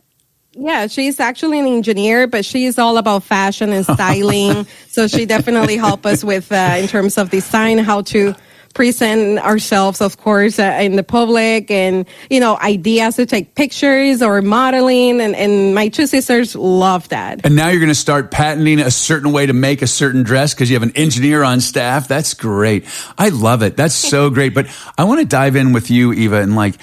yeah, 0.51 0.85
she's 0.85 1.19
actually 1.19 1.57
an 1.59 1.65
engineer, 1.65 2.27
but 2.27 2.45
she's 2.45 2.77
all 2.77 2.97
about 2.97 3.23
fashion 3.23 3.73
and 3.73 3.83
styling. 3.95 4.67
so 4.89 5.07
she 5.07 5.25
definitely 5.25 5.77
helped 5.77 6.05
us 6.05 6.23
with 6.23 6.51
uh, 6.51 6.75
in 6.77 6.87
terms 6.87 7.17
of 7.17 7.31
design, 7.31 7.79
how 7.79 8.03
to 8.03 8.35
present 8.73 9.39
ourselves, 9.39 10.01
of 10.01 10.17
course, 10.17 10.59
uh, 10.59 10.77
in 10.81 10.95
the 10.95 11.03
public, 11.03 11.69
and 11.69 12.05
you 12.29 12.39
know, 12.39 12.57
ideas 12.59 13.15
to 13.15 13.25
take 13.25 13.55
pictures 13.55 14.21
or 14.21 14.41
modeling. 14.41 15.21
And, 15.21 15.35
and 15.35 15.75
my 15.75 15.89
two 15.89 16.07
sisters 16.07 16.55
love 16.55 17.09
that. 17.09 17.41
And 17.45 17.55
now 17.55 17.69
you're 17.69 17.79
going 17.79 17.89
to 17.89 17.95
start 17.95 18.31
patenting 18.31 18.79
a 18.79 18.91
certain 18.91 19.31
way 19.31 19.45
to 19.45 19.53
make 19.53 19.81
a 19.81 19.87
certain 19.87 20.23
dress 20.23 20.53
because 20.53 20.69
you 20.69 20.75
have 20.75 20.83
an 20.83 20.95
engineer 20.95 21.43
on 21.43 21.61
staff. 21.61 22.07
That's 22.07 22.33
great. 22.33 22.85
I 23.17 23.29
love 23.29 23.63
it. 23.63 23.77
That's 23.77 23.95
so 23.95 24.29
great. 24.31 24.53
But 24.53 24.67
I 24.97 25.03
want 25.05 25.19
to 25.19 25.25
dive 25.25 25.55
in 25.55 25.73
with 25.73 25.89
you, 25.89 26.13
Eva, 26.13 26.41
and 26.41 26.55
like, 26.55 26.75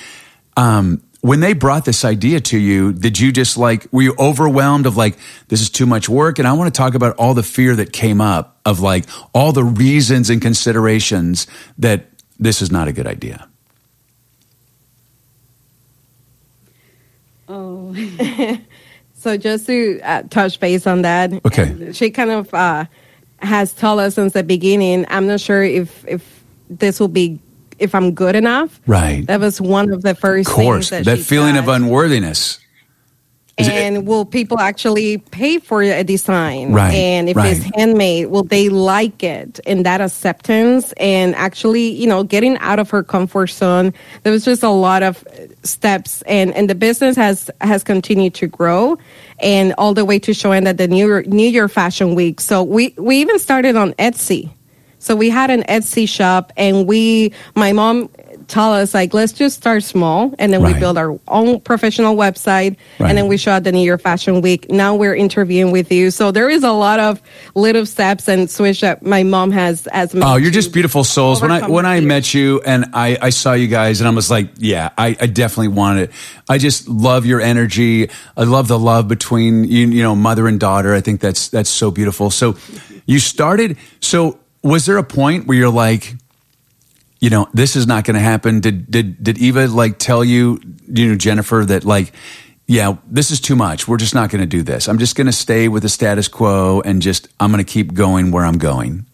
um, 0.56 1.02
when 1.22 1.40
they 1.40 1.52
brought 1.52 1.84
this 1.84 2.04
idea 2.04 2.40
to 2.40 2.58
you, 2.58 2.92
did 2.92 3.18
you 3.20 3.30
just 3.32 3.56
like, 3.58 3.86
were 3.92 4.02
you 4.02 4.14
overwhelmed 4.18 4.86
of 4.86 4.96
like, 4.96 5.18
this 5.48 5.60
is 5.60 5.68
too 5.68 5.84
much 5.86 6.08
work? 6.08 6.38
And 6.38 6.48
I 6.48 6.52
want 6.54 6.72
to 6.72 6.76
talk 6.78 6.94
about 6.94 7.14
all 7.16 7.34
the 7.34 7.42
fear 7.42 7.76
that 7.76 7.92
came 7.92 8.20
up 8.20 8.58
of 8.64 8.80
like 8.80 9.04
all 9.34 9.52
the 9.52 9.64
reasons 9.64 10.30
and 10.30 10.40
considerations 10.40 11.46
that 11.78 12.06
this 12.38 12.62
is 12.62 12.70
not 12.70 12.88
a 12.88 12.92
good 12.92 13.06
idea. 13.06 13.46
oh, 17.48 17.94
So 19.14 19.36
just 19.36 19.66
to 19.66 20.00
uh, 20.02 20.22
touch 20.30 20.58
base 20.60 20.86
on 20.86 21.02
that, 21.02 21.30
Okay. 21.44 21.92
she 21.92 22.10
kind 22.10 22.30
of 22.30 22.54
uh, 22.54 22.86
has 23.40 23.74
told 23.74 24.00
us 24.00 24.14
since 24.14 24.32
the 24.32 24.42
beginning. 24.42 25.04
I'm 25.10 25.26
not 25.26 25.40
sure 25.40 25.62
if 25.62 26.06
if 26.08 26.42
this 26.70 26.98
will 26.98 27.08
be 27.08 27.38
if 27.80 27.94
I'm 27.94 28.12
good 28.12 28.36
enough. 28.36 28.80
Right. 28.86 29.26
That 29.26 29.40
was 29.40 29.60
one 29.60 29.90
of 29.92 30.02
the 30.02 30.14
first 30.14 30.48
Of 30.48 30.54
course, 30.54 30.90
things 30.90 31.06
that, 31.06 31.18
she 31.18 31.24
feeling 31.24 31.56
of 31.56 31.68
unworthiness. 31.68 32.60
Is 33.58 33.68
it- 33.68 33.74
and 33.74 34.06
will 34.06 34.24
people 34.24 34.58
actually 34.58 35.18
pay 35.18 35.58
for 35.58 35.82
a 35.82 36.02
design? 36.02 36.72
Right, 36.72 36.94
And 36.94 37.28
if 37.28 37.36
right. 37.36 37.54
it's 37.54 37.64
handmade, 37.76 38.28
will 38.28 38.44
they 38.44 38.70
like 38.70 39.22
it? 39.22 39.60
And 39.66 39.84
that 39.84 40.00
acceptance 40.00 40.92
and 40.96 41.34
actually, 41.34 41.90
you 41.90 42.06
know, 42.06 42.22
getting 42.24 42.56
out 42.58 42.78
of 42.78 42.88
her 42.88 43.02
comfort 43.02 43.48
zone. 43.50 43.92
There 44.22 44.32
was 44.32 44.46
just 44.46 44.62
a 44.62 44.70
lot 44.70 45.02
of 45.02 45.22
steps, 45.62 46.22
and 46.22 46.54
and 46.54 46.70
the 46.70 46.74
business 46.74 47.16
has 47.16 47.50
has 47.60 47.84
continued 47.84 48.32
to 48.34 48.46
grow, 48.46 48.96
and 49.40 49.74
all 49.76 49.92
the 49.92 50.06
way 50.06 50.18
to 50.20 50.32
showing 50.32 50.64
that 50.64 50.78
the 50.78 50.88
New 50.88 51.06
York, 51.06 51.26
New 51.26 51.48
York 51.48 51.70
Fashion 51.70 52.14
Week. 52.14 52.40
So 52.40 52.62
we 52.62 52.94
we 52.96 53.20
even 53.20 53.38
started 53.38 53.76
on 53.76 53.92
Etsy. 53.94 54.48
So 55.00 55.16
we 55.16 55.30
had 55.30 55.50
an 55.50 55.62
Etsy 55.64 56.08
shop, 56.08 56.52
and 56.56 56.86
we, 56.86 57.32
my 57.56 57.72
mom, 57.72 58.08
tell 58.48 58.72
us 58.74 58.92
like, 58.94 59.14
let's 59.14 59.32
just 59.32 59.56
start 59.56 59.82
small, 59.82 60.34
and 60.38 60.52
then 60.52 60.60
Right. 60.62 60.74
we 60.74 60.80
build 60.80 60.98
our 60.98 61.18
own 61.28 61.60
professional 61.60 62.16
website, 62.16 62.76
Right. 62.98 63.08
and 63.08 63.16
then 63.16 63.26
we 63.26 63.36
show 63.36 63.52
at 63.52 63.64
the 63.64 63.72
New 63.72 63.84
York 63.84 64.02
Fashion 64.02 64.40
Week. 64.42 64.70
Now 64.70 64.94
we're 64.94 65.14
interviewing 65.14 65.72
with 65.72 65.90
you, 65.90 66.10
so 66.10 66.30
there 66.32 66.50
is 66.50 66.62
a 66.64 66.72
lot 66.72 66.98
of 67.00 67.22
little 67.54 67.86
steps 67.86 68.28
and 68.28 68.50
switch 68.50 68.80
that 68.82 69.04
my 69.04 69.22
mom 69.22 69.52
has 69.52 69.86
as. 69.92 70.14
Oh, 70.14 70.36
you're 70.36 70.50
just 70.50 70.72
beautiful 70.72 71.02
souls. 71.04 71.40
When 71.40 71.50
I 71.52 71.66
when 71.68 71.86
I 71.86 72.00
met 72.00 72.34
you 72.34 72.60
and 72.66 72.86
I, 72.92 73.16
I 73.22 73.30
saw 73.30 73.52
you 73.54 73.68
guys 73.68 74.00
and 74.00 74.08
I 74.08 74.10
was 74.10 74.30
like, 74.30 74.48
yeah, 74.58 74.90
I, 74.98 75.16
I 75.20 75.26
definitely 75.26 75.68
want 75.68 76.00
it. 76.00 76.10
I 76.48 76.58
just 76.58 76.88
love 76.88 77.24
your 77.24 77.40
energy. 77.40 78.10
I 78.36 78.42
love 78.44 78.66
the 78.68 78.78
love 78.78 79.06
between 79.08 79.64
you, 79.64 79.86
you 79.86 80.02
know, 80.02 80.16
mother 80.16 80.46
and 80.48 80.58
daughter. 80.58 80.92
I 80.92 81.00
think 81.00 81.20
that's 81.20 81.48
that's 81.48 81.70
so 81.70 81.90
beautiful. 81.92 82.30
So 82.30 82.56
you 83.06 83.20
started. 83.20 83.76
So 84.00 84.39
was 84.62 84.86
there 84.86 84.96
a 84.96 85.04
point 85.04 85.46
where 85.46 85.56
you're 85.56 85.70
like, 85.70 86.14
you 87.20 87.30
know, 87.30 87.48
this 87.52 87.76
is 87.76 87.86
not 87.86 88.04
going 88.04 88.14
to 88.14 88.20
happen? 88.20 88.60
Did 88.60 88.90
did 88.90 89.22
did 89.22 89.38
Eva 89.38 89.66
like 89.66 89.98
tell 89.98 90.24
you, 90.24 90.60
you 90.86 91.08
know, 91.08 91.16
Jennifer, 91.16 91.64
that 91.66 91.84
like, 91.84 92.12
yeah, 92.66 92.96
this 93.06 93.30
is 93.30 93.40
too 93.40 93.56
much. 93.56 93.86
We're 93.86 93.98
just 93.98 94.14
not 94.14 94.30
going 94.30 94.40
to 94.40 94.46
do 94.46 94.62
this. 94.62 94.88
I'm 94.88 94.98
just 94.98 95.16
going 95.16 95.26
to 95.26 95.32
stay 95.32 95.68
with 95.68 95.82
the 95.82 95.88
status 95.88 96.28
quo 96.28 96.80
and 96.84 97.02
just 97.02 97.28
I'm 97.38 97.50
going 97.52 97.64
to 97.64 97.70
keep 97.70 97.94
going 97.94 98.30
where 98.30 98.44
I'm 98.44 98.58
going. 98.58 99.06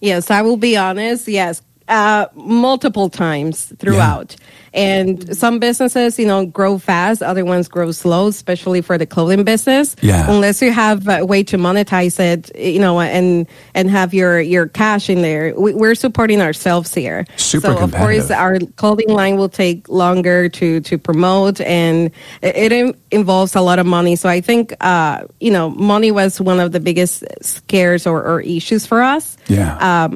Yes, 0.00 0.30
I 0.30 0.42
will 0.42 0.58
be 0.58 0.76
honest. 0.76 1.28
Yes, 1.28 1.62
uh, 1.88 2.26
multiple 2.34 3.10
times 3.10 3.66
throughout. 3.78 4.36
And 4.72 5.36
some 5.36 5.60
businesses, 5.60 6.18
you 6.18 6.26
know, 6.26 6.46
grow 6.46 6.78
fast. 6.78 7.22
Other 7.22 7.44
ones 7.44 7.68
grow 7.68 7.92
slow, 7.92 8.26
especially 8.26 8.80
for 8.80 8.98
the 8.98 9.06
clothing 9.06 9.44
business. 9.44 9.94
Yeah. 10.00 10.28
Unless 10.28 10.62
you 10.62 10.72
have 10.72 11.06
a 11.06 11.24
way 11.24 11.44
to 11.44 11.56
monetize 11.56 12.18
it, 12.18 12.56
you 12.58 12.80
know, 12.80 12.98
and 13.00 13.46
and 13.74 13.88
have 13.88 14.12
your 14.12 14.40
your 14.40 14.66
cash 14.66 15.08
in 15.08 15.22
there. 15.22 15.54
We, 15.56 15.74
we're 15.74 15.94
supporting 15.94 16.40
ourselves 16.40 16.92
here. 16.92 17.24
Super 17.36 17.68
so 17.68 17.78
of 17.78 17.92
course, 17.92 18.32
our 18.32 18.58
clothing 18.58 19.10
line 19.10 19.36
will 19.36 19.48
take 19.48 19.88
longer 19.88 20.48
to 20.48 20.80
to 20.80 20.98
promote, 20.98 21.60
and 21.60 22.10
it, 22.42 22.72
it 22.72 22.96
involves 23.12 23.54
a 23.54 23.60
lot 23.60 23.78
of 23.78 23.86
money. 23.86 24.16
So 24.16 24.28
I 24.28 24.40
think, 24.40 24.74
uh, 24.80 25.26
you 25.38 25.52
know, 25.52 25.70
money 25.70 26.10
was 26.10 26.40
one 26.40 26.58
of 26.58 26.72
the 26.72 26.80
biggest 26.80 27.22
scares 27.42 28.08
or, 28.08 28.24
or 28.24 28.40
issues 28.40 28.86
for 28.86 29.02
us 29.02 29.36
Yeah. 29.48 30.08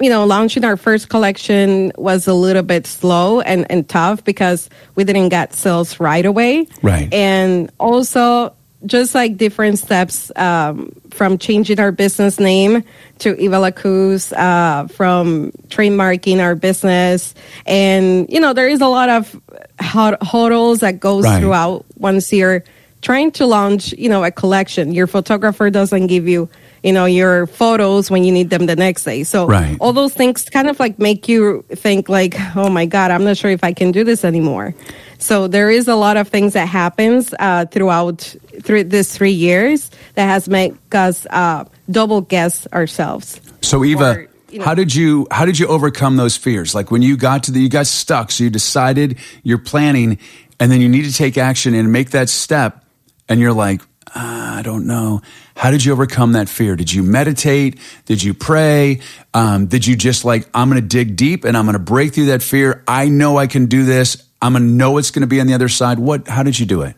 You 0.00 0.10
know, 0.10 0.26
launching 0.26 0.64
our 0.64 0.76
first 0.76 1.08
collection 1.08 1.92
was 1.96 2.26
a 2.26 2.34
little 2.34 2.62
bit 2.62 2.86
slow 2.86 3.40
and, 3.40 3.70
and 3.70 3.88
tough 3.88 4.24
because 4.24 4.68
we 4.94 5.04
didn't 5.04 5.30
get 5.30 5.54
sales 5.54 5.98
right 6.00 6.24
away. 6.24 6.66
Right. 6.82 7.12
And 7.12 7.70
also, 7.78 8.54
just 8.84 9.14
like 9.14 9.38
different 9.38 9.78
steps 9.78 10.30
um, 10.36 10.92
from 11.10 11.38
changing 11.38 11.80
our 11.80 11.90
business 11.90 12.38
name 12.38 12.84
to 13.20 13.34
Eva 13.40 13.58
La 13.58 13.70
Cruz, 13.70 14.32
uh, 14.34 14.86
from 14.88 15.50
trademarking 15.68 16.40
our 16.40 16.54
business. 16.54 17.34
And, 17.64 18.30
you 18.30 18.38
know, 18.38 18.52
there 18.52 18.68
is 18.68 18.82
a 18.82 18.86
lot 18.86 19.08
of 19.08 19.40
hurdles 19.80 20.80
that 20.80 21.00
goes 21.00 21.24
Right. 21.24 21.40
throughout 21.40 21.86
once 21.96 22.32
you're 22.32 22.62
trying 23.00 23.30
to 23.32 23.46
launch, 23.46 23.92
you 23.94 24.08
know, 24.08 24.22
a 24.22 24.30
collection. 24.30 24.92
Your 24.92 25.06
photographer 25.06 25.70
doesn't 25.70 26.06
give 26.08 26.28
you, 26.28 26.48
you 26.86 26.92
know, 26.92 27.04
your 27.04 27.48
photos 27.48 28.10
when 28.12 28.22
you 28.22 28.30
need 28.30 28.48
them 28.48 28.66
the 28.66 28.76
next 28.76 29.02
day. 29.02 29.24
So 29.24 29.46
Right. 29.48 29.76
all 29.80 29.92
those 29.92 30.14
things 30.14 30.44
kind 30.48 30.68
of 30.70 30.78
like 30.78 31.00
make 31.00 31.28
you 31.28 31.64
think 31.74 32.08
like, 32.08 32.36
oh 32.54 32.70
my 32.70 32.86
God, 32.86 33.10
I'm 33.10 33.24
not 33.24 33.36
sure 33.36 33.50
if 33.50 33.64
I 33.64 33.72
can 33.72 33.90
do 33.90 34.04
this 34.04 34.24
anymore. 34.24 34.72
So 35.18 35.48
there 35.48 35.68
is 35.68 35.88
a 35.88 35.96
lot 35.96 36.16
of 36.16 36.28
things 36.28 36.52
that 36.52 36.68
happens 36.68 37.34
uh, 37.40 37.64
throughout 37.66 38.36
through 38.62 38.84
this 38.84 39.16
three 39.16 39.32
years 39.32 39.90
that 40.14 40.26
has 40.26 40.48
made 40.48 40.76
us 40.92 41.26
uh, 41.30 41.64
double 41.90 42.20
guess 42.20 42.68
ourselves. 42.72 43.40
So 43.62 43.84
Eva, 43.84 44.04
Or, 44.10 44.28
you 44.52 44.58
know- 44.60 44.64
how 44.64 44.74
did 44.74 44.94
you 44.94 45.26
how 45.32 45.44
did 45.44 45.58
you 45.58 45.66
overcome 45.66 46.16
those 46.16 46.36
fears? 46.36 46.72
Like 46.72 46.92
when 46.92 47.02
you 47.02 47.16
got 47.16 47.42
to 47.44 47.50
the 47.50 47.58
you 47.60 47.68
got 47.68 47.88
stuck, 47.88 48.30
so 48.30 48.44
you 48.44 48.50
decided 48.50 49.18
you're 49.42 49.58
planning, 49.58 50.18
and 50.60 50.70
then 50.70 50.80
you 50.80 50.88
need 50.88 51.04
to 51.04 51.12
take 51.12 51.36
action 51.36 51.74
and 51.74 51.90
make 51.90 52.10
that 52.10 52.28
step, 52.28 52.84
and 53.28 53.40
you're 53.40 53.52
like, 53.66 53.80
"Ah, 54.14 54.58
I 54.58 54.62
don't 54.62 54.86
know. 54.86 55.20
How 55.56 55.70
did 55.70 55.84
you 55.84 55.92
overcome 55.92 56.32
that 56.32 56.50
fear? 56.50 56.76
Did 56.76 56.92
you 56.92 57.02
meditate? 57.02 57.78
Did 58.04 58.22
you 58.22 58.34
pray? 58.34 59.00
Um, 59.32 59.66
did 59.66 59.86
you 59.86 59.96
just 59.96 60.24
like 60.24 60.48
I'm 60.52 60.68
going 60.68 60.80
to 60.80 60.86
dig 60.86 61.16
deep 61.16 61.44
and 61.44 61.56
I'm 61.56 61.64
going 61.64 61.72
to 61.72 61.78
break 61.78 62.12
through 62.12 62.26
that 62.26 62.42
fear? 62.42 62.84
I 62.86 63.08
know 63.08 63.38
I 63.38 63.46
can 63.46 63.64
do 63.64 63.84
this. 63.84 64.22
I'm 64.42 64.52
going 64.52 64.64
to 64.64 64.68
know 64.68 64.98
it's 64.98 65.10
going 65.10 65.22
to 65.22 65.26
be 65.26 65.40
on 65.40 65.46
the 65.46 65.54
other 65.54 65.70
side. 65.70 65.98
What? 65.98 66.28
How 66.28 66.42
did 66.42 66.58
you 66.58 66.66
do 66.66 66.82
it? 66.82 66.94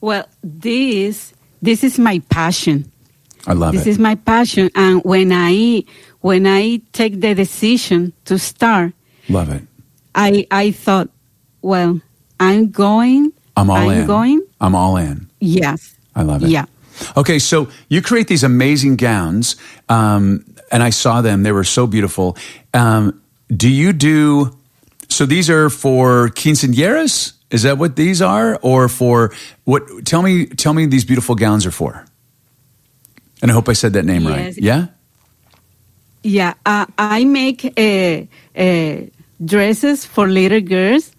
Well, 0.00 0.26
this 0.42 1.32
this 1.62 1.84
is 1.84 2.00
my 2.00 2.18
passion. 2.28 2.90
I 3.46 3.52
love 3.52 3.74
it. 3.74 3.78
this 3.78 3.86
is 3.86 3.98
my 4.00 4.16
passion, 4.16 4.68
and 4.74 5.02
when 5.04 5.30
I 5.32 5.84
when 6.20 6.48
I 6.48 6.80
take 6.92 7.20
the 7.20 7.32
decision 7.34 8.12
to 8.24 8.38
start, 8.38 8.92
love 9.28 9.50
it. 9.50 9.62
I 10.16 10.48
I 10.50 10.72
thought, 10.72 11.10
well, 11.62 12.00
I'm 12.40 12.70
going. 12.70 13.32
I'm 13.56 13.70
all 13.70 13.76
I'm 13.76 14.00
in. 14.00 14.06
going. 14.06 14.42
I'm 14.60 14.74
all 14.74 14.96
in. 14.96 15.30
Yes. 15.38 15.94
I 16.14 16.22
love 16.22 16.42
it. 16.42 16.50
Yeah. 16.50 16.66
Okay, 17.16 17.38
so 17.38 17.68
you 17.88 18.02
create 18.02 18.28
these 18.28 18.44
amazing 18.44 18.96
gowns, 18.96 19.56
um, 19.88 20.44
and 20.70 20.82
I 20.82 20.90
saw 20.90 21.20
them. 21.22 21.42
They 21.42 21.52
were 21.52 21.64
so 21.64 21.86
beautiful. 21.86 22.36
Um, 22.74 23.20
do 23.54 23.68
you 23.68 23.92
do? 23.92 24.56
So 25.08 25.26
these 25.26 25.50
are 25.50 25.68
for 25.70 26.28
quinceañeras. 26.30 27.32
Is 27.50 27.62
that 27.62 27.76
what 27.78 27.96
these 27.96 28.22
are, 28.22 28.58
or 28.62 28.88
for 28.88 29.30
what? 29.64 29.82
Tell 30.06 30.22
me. 30.22 30.46
Tell 30.46 30.72
me 30.74 30.86
these 30.86 31.04
beautiful 31.04 31.34
gowns 31.34 31.66
are 31.66 31.70
for. 31.72 32.04
And 33.42 33.50
I 33.50 33.54
hope 33.54 33.68
I 33.68 33.74
said 33.74 33.92
that 33.94 34.04
name 34.04 34.26
right. 34.26 34.56
Yeah. 34.56 34.86
Yeah, 36.24 36.54
uh, 36.64 36.86
I 36.98 37.24
make 37.24 37.64
uh, 37.76 38.22
uh, 38.56 38.96
dresses 39.44 40.04
for 40.06 40.28
little 40.28 40.60
girls 40.60 41.10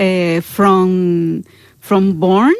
uh, 0.00 0.40
from 0.40 1.44
from 1.80 2.18
born, 2.18 2.54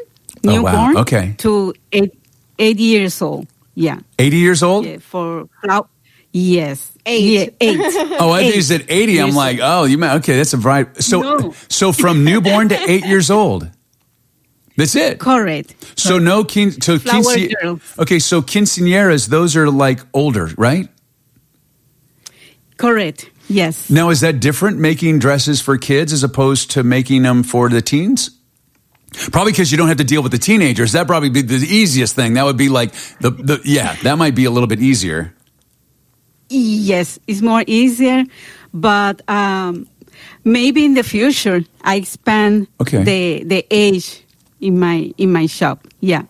Oh, 0.47 0.51
newborn, 0.53 0.95
wow. 0.95 1.01
Okay. 1.01 1.35
to 1.39 1.75
eight 1.93 2.18
eight 2.59 2.79
years 2.79 3.21
old. 3.23 3.47
Yeah, 3.75 4.01
Eighty 4.19 4.39
years 4.39 4.63
old. 4.63 4.87
yeah 4.87 4.99
for 4.99 5.49
flow- 5.63 5.89
yes, 6.33 6.93
Eight. 7.07 7.23
Yeah, 7.23 7.51
eight. 7.61 7.79
Oh, 8.21 8.33
I 8.33 8.43
think 8.43 8.57
you 8.57 8.63
said 8.63 8.85
eighty. 8.89 9.19
I'm 9.21 9.27
years 9.29 9.37
like, 9.37 9.61
oh, 9.63 9.85
you 9.85 9.99
meant 9.99 10.19
okay. 10.25 10.37
That's 10.37 10.53
a 10.53 10.57
variety. 10.57 11.01
So, 11.01 11.21
No. 11.23 11.55
so 11.69 11.93
from 11.93 12.25
newborn 12.25 12.69
to 12.71 12.91
eight 12.91 13.07
years 13.13 13.31
old. 13.31 13.71
That's 14.77 14.95
it. 14.95 15.19
correct. 15.19 15.75
So 15.99 16.19
no 16.19 16.45
quin 16.45 16.73
so 16.81 16.99
Flower 16.99 17.23
quince- 17.23 17.55
girls. 17.63 17.81
Okay, 17.99 18.19
so 18.21 18.43
quinceañeras, 18.43 19.29
those 19.29 19.57
are 19.57 19.71
like 19.71 20.01
older, 20.13 20.51
right? 20.57 20.89
Correct. 22.77 23.31
Yes. 23.49 23.91
Now 23.91 24.11
is 24.11 24.21
that 24.21 24.41
different 24.41 24.79
making 24.79 25.19
dresses 25.21 25.61
for 25.61 25.79
kids 25.79 26.13
as 26.13 26.23
opposed 26.23 26.71
to 26.73 26.83
making 26.83 27.23
them 27.23 27.43
for 27.43 27.69
the 27.69 27.81
teens? 27.83 28.31
Probably 29.33 29.53
because 29.53 29.73
you 29.73 29.79
don't 29.79 29.89
have 29.89 29.97
to 29.99 30.05
deal 30.05 30.23
with 30.23 30.33
the 30.33 30.39
teenagers. 30.39 30.93
That 30.93 31.07
probably 31.07 31.31
be 31.31 31.43
the 31.43 31.55
easiest 31.67 32.15
thing. 32.15 32.35
That 32.35 32.45
would 32.45 32.57
be 32.59 32.69
like 32.69 32.93
the, 33.21 33.31
the 33.31 33.61
yeah, 33.65 33.97
that 34.03 34.17
might 34.19 34.35
be 34.35 34.45
a 34.45 34.51
little 34.51 34.67
bit 34.67 34.81
easier. 34.81 35.35
Yes, 36.51 37.19
it's 37.27 37.43
more 37.43 37.63
easier, 37.67 38.25
but 38.73 39.21
um, 39.29 39.87
maybe 40.45 40.85
in 40.85 40.95
the 40.95 41.03
future 41.03 41.63
I 41.83 41.97
expand 41.97 42.69
Okay. 42.81 43.03
the 43.03 43.45
the 43.45 43.67
age 43.71 44.25
in 44.61 44.79
my 44.79 45.13
in 45.19 45.33
my 45.33 45.47
shop. 45.47 45.87
Yeah. 46.01 46.23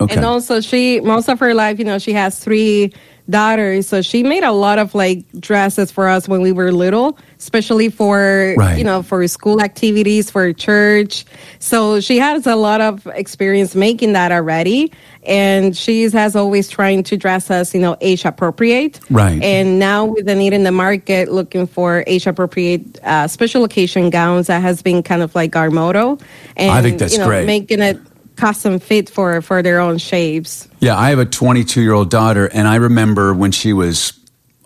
Okay. 0.00 0.16
And 0.16 0.24
also, 0.24 0.60
she 0.60 1.00
most 1.00 1.28
of 1.28 1.38
her 1.40 1.54
life, 1.54 1.78
you 1.78 1.84
know, 1.84 1.98
she 1.98 2.12
has 2.14 2.38
three 2.42 2.92
daughters, 3.28 3.86
so 3.86 4.02
she 4.02 4.24
made 4.24 4.42
a 4.42 4.50
lot 4.50 4.78
of 4.80 4.92
like 4.94 5.24
dresses 5.38 5.92
for 5.92 6.08
us 6.08 6.26
when 6.26 6.40
we 6.40 6.50
were 6.50 6.72
little, 6.72 7.16
especially 7.38 7.88
for 7.88 8.54
Right. 8.56 8.76
you 8.78 8.82
know 8.82 9.02
for 9.02 9.26
school 9.28 9.60
activities, 9.60 10.30
for 10.30 10.52
church. 10.52 11.24
So 11.60 12.00
she 12.00 12.18
has 12.18 12.46
a 12.46 12.56
lot 12.56 12.80
of 12.80 13.06
experience 13.08 13.74
making 13.76 14.14
that 14.14 14.32
already, 14.32 14.92
and 15.22 15.76
she 15.76 16.08
has 16.10 16.34
always 16.34 16.68
trying 16.68 17.04
to 17.04 17.16
dress 17.16 17.50
us, 17.50 17.72
you 17.74 17.80
know, 17.80 17.96
age 18.00 18.24
appropriate. 18.24 18.98
Right. 19.10 19.40
And 19.42 19.78
now 19.78 20.06
with 20.06 20.26
the 20.26 20.34
need 20.34 20.52
in 20.52 20.64
the 20.64 20.72
market, 20.72 21.30
looking 21.30 21.66
for 21.66 22.02
age 22.08 22.26
appropriate 22.26 22.98
uh, 23.04 23.28
special 23.28 23.62
occasion 23.64 24.10
gowns, 24.10 24.48
that 24.48 24.62
has 24.62 24.82
been 24.82 25.02
kind 25.02 25.22
of 25.22 25.34
like 25.34 25.54
our 25.54 25.70
motto. 25.70 26.18
And 26.56 26.72
I 26.72 26.82
think 26.82 26.98
that's 26.98 27.12
you 27.12 27.18
know, 27.20 27.26
great. 27.26 27.46
Making 27.46 27.80
it 27.80 28.00
custom 28.40 28.78
fit 28.78 29.10
for 29.10 29.40
for 29.42 29.62
their 29.62 29.80
own 29.80 29.98
shapes. 29.98 30.66
Yeah, 30.80 30.96
I 30.96 31.10
have 31.10 31.18
a 31.18 31.26
22 31.26 31.82
year 31.82 31.92
old 31.92 32.10
daughter, 32.10 32.46
and 32.46 32.66
I 32.66 32.76
remember 32.76 33.34
when 33.34 33.52
she 33.52 33.72
was 33.72 34.18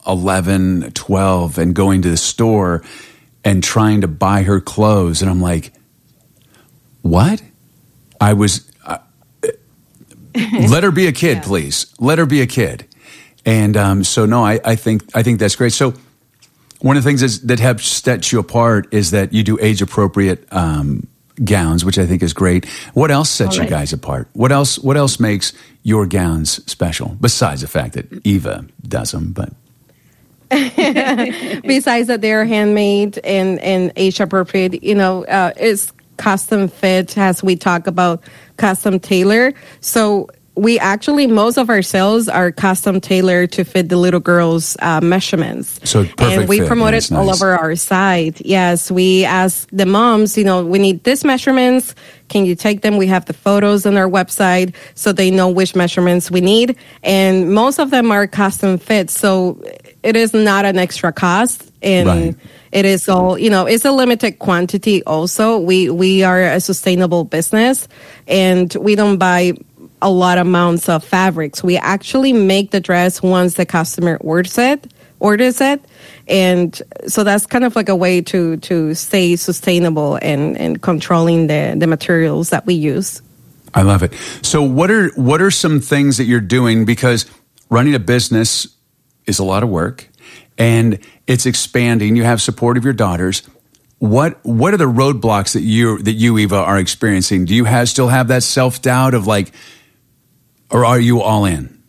11, 0.07 0.93
12, 0.93 1.59
and 1.59 1.75
going 1.75 2.03
to 2.03 2.11
the 2.11 2.17
store 2.17 2.83
and 3.45 3.63
trying 3.63 4.03
to 4.03 4.09
buy 4.09 4.43
her 4.43 4.61
clothes. 4.61 5.23
And 5.23 5.31
I'm 5.31 5.41
like, 5.41 5.73
what? 7.03 7.43
I 8.21 8.33
was, 8.33 8.71
uh, 8.85 8.99
let 10.69 10.83
her 10.83 10.91
be 10.91 11.07
a 11.07 11.13
kid, 11.13 11.43
please. 11.43 11.93
Let 11.99 12.19
her 12.19 12.27
be 12.27 12.41
a 12.41 12.47
kid. 12.47 12.87
And 13.45 13.77
um, 13.77 14.05
so, 14.05 14.25
no, 14.25 14.45
I, 14.45 14.61
I 14.65 14.77
think 14.77 15.05
I 15.15 15.23
think 15.23 15.39
that's 15.39 15.57
great. 15.57 15.73
So, 15.73 15.93
one 16.81 16.97
of 16.97 17.03
the 17.03 17.09
things 17.09 17.23
is, 17.23 17.43
that 17.43 17.61
have 17.61 17.83
set 17.83 18.33
you 18.33 18.39
apart 18.39 18.93
is 18.93 19.11
that 19.11 19.33
you 19.33 19.43
do 19.43 19.59
age 19.61 19.83
appropriate 19.83 20.47
um, 20.51 21.07
gowns, 21.43 21.85
which 21.85 21.99
I 21.99 22.07
think 22.07 22.23
is 22.23 22.33
great. 22.33 22.67
What 22.95 23.11
else 23.11 23.31
sets 23.31 23.57
you 23.57 23.67
guys 23.67 23.93
apart? 23.93 24.29
What 24.35 24.53
else? 24.53 24.79
What 24.79 24.97
else 24.97 25.19
makes 25.19 25.53
your 25.83 26.07
gowns 26.07 26.61
special 26.71 27.17
besides 27.21 27.63
the 27.63 27.67
fact 27.67 27.95
that 27.95 28.27
Eva 28.27 28.67
does 28.87 29.13
them? 29.13 29.33
But 29.33 29.53
Besides 30.51 32.09
that, 32.09 32.21
they're 32.21 32.45
handmade 32.45 33.19
and 33.25 33.59
and 33.61 33.93
age 33.97 34.21
appropriate. 34.21 34.85
You 34.85 34.95
know, 34.95 35.25
uh, 35.25 35.53
it's 35.57 35.93
custom 36.17 36.69
fit 36.69 37.19
as 37.19 37.43
we 37.43 37.57
talk 37.57 37.87
about 37.89 38.23
custom 38.57 39.01
tailor. 39.01 39.53
So 39.81 40.29
we 40.57 40.79
actually 40.79 41.27
most 41.27 41.57
of 41.59 41.69
our 41.69 41.83
sales 41.83 42.29
are 42.29 42.53
custom 42.53 43.01
tailored 43.01 43.51
to 43.53 43.65
fit 43.65 43.89
the 43.89 43.97
little 43.97 44.21
girls' 44.21 44.77
uh, 44.81 45.01
measurements. 45.01 45.81
So 45.89 46.05
perfect 46.05 46.21
and 46.23 46.49
we 46.49 46.61
fit. 46.61 46.69
promote 46.69 46.95
it 46.95 47.11
all 47.11 47.29
over 47.29 47.59
our 47.59 47.75
site. 47.75 48.41
Yes, 48.45 48.91
we 48.91 49.25
ask 49.25 49.69
the 49.73 49.87
moms. 49.87 50.39
You 50.39 50.45
know, 50.45 50.65
we 50.65 50.79
need 50.79 51.03
this 51.03 51.25
measurements. 51.25 51.95
Can 52.29 52.47
you 52.47 52.55
take 52.55 52.83
them? 52.83 52.97
We 52.97 53.09
have 53.09 53.25
the 53.27 53.33
photos 53.33 53.85
on 53.85 53.97
our 53.97 54.09
website 54.09 54.75
so 54.95 55.13
they 55.13 55.31
know 55.31 55.49
which 55.49 55.75
measurements 55.75 56.31
we 56.31 56.41
need. 56.41 56.77
And 57.03 57.53
most 57.53 57.81
of 57.81 57.91
them 57.91 58.13
are 58.13 58.27
custom 58.27 58.79
fit. 58.79 59.11
So 59.11 59.61
it 60.03 60.15
is 60.17 60.33
not 60.33 60.65
an 60.65 60.79
extra 60.79 61.13
cost. 61.13 61.71
And 61.83 62.09
Right. 62.09 62.37
it 62.73 62.85
is 62.87 63.09
all, 63.09 63.37
you 63.39 63.51
know, 63.51 63.67
it's 63.67 63.85
a 63.85 63.93
limited 63.93 64.39
quantity 64.39 65.03
also. 65.05 65.59
We, 65.59 65.91
we 65.91 66.23
are 66.23 66.43
a 66.43 66.61
sustainable 66.61 67.25
business 67.25 67.89
and 68.27 68.75
we 68.77 68.95
don't 68.95 69.19
buy 69.19 69.53
a 70.05 70.11
lot 70.11 70.39
of 70.39 70.47
amounts 70.47 70.89
of 70.89 71.03
fabrics. 71.03 71.65
We 71.65 71.77
actually 71.77 72.33
make 72.33 72.71
the 72.71 72.81
dress 72.81 73.21
once 73.23 73.55
the 73.55 73.67
customer 73.67 74.17
orders 74.21 74.57
it 74.59 74.93
orders 75.25 75.61
it. 75.61 75.83
And 76.29 76.81
so 77.07 77.25
that's 77.25 77.47
kind 77.47 77.65
of 77.65 77.75
like 77.77 77.89
a 77.89 77.97
way 77.97 78.21
to, 78.21 78.59
to 78.59 78.95
stay 78.95 79.37
sustainable 79.37 80.19
and, 80.21 80.57
and 80.59 80.83
controlling 80.83 81.47
the, 81.47 81.75
the 81.79 81.87
materials 81.87 82.51
that 82.51 82.67
we 82.67 82.75
use. 82.75 83.23
I 83.73 83.83
love 83.83 84.03
it. 84.03 84.13
So 84.43 84.63
what 84.63 84.91
are 84.91 85.09
what 85.17 85.43
are 85.43 85.51
some 85.51 85.81
things 85.81 86.19
that 86.19 86.25
you're 86.25 86.41
doing 86.41 86.85
because 86.85 87.27
running 87.71 87.95
a 87.95 87.99
business 87.99 88.69
is 89.27 89.41
a 89.41 89.45
lot 89.45 89.65
of 89.65 89.69
work 89.69 90.09
and 90.59 91.01
it's 91.27 91.45
expanding. 91.45 92.15
You 92.15 92.23
have 92.23 92.41
support 92.41 92.77
of 92.77 92.85
your 92.85 92.93
daughters. 92.93 93.43
What 93.99 94.39
what 94.45 94.75
are 94.75 94.77
the 94.77 94.85
roadblocks 94.85 95.55
that 95.55 95.63
you 95.63 95.99
that 96.03 96.13
you 96.13 96.39
Eva 96.39 96.57
are 96.57 96.79
experiencing? 96.79 97.47
Do 97.47 97.55
you 97.55 97.65
have 97.65 97.89
still 97.89 98.09
have 98.09 98.29
that 98.29 98.45
self 98.45 98.81
doubt 98.81 99.15
of 99.15 99.27
like, 99.27 99.53
or 100.75 100.85
are 100.85 100.99
you 101.01 101.23
all 101.23 101.45
in? 101.45 101.81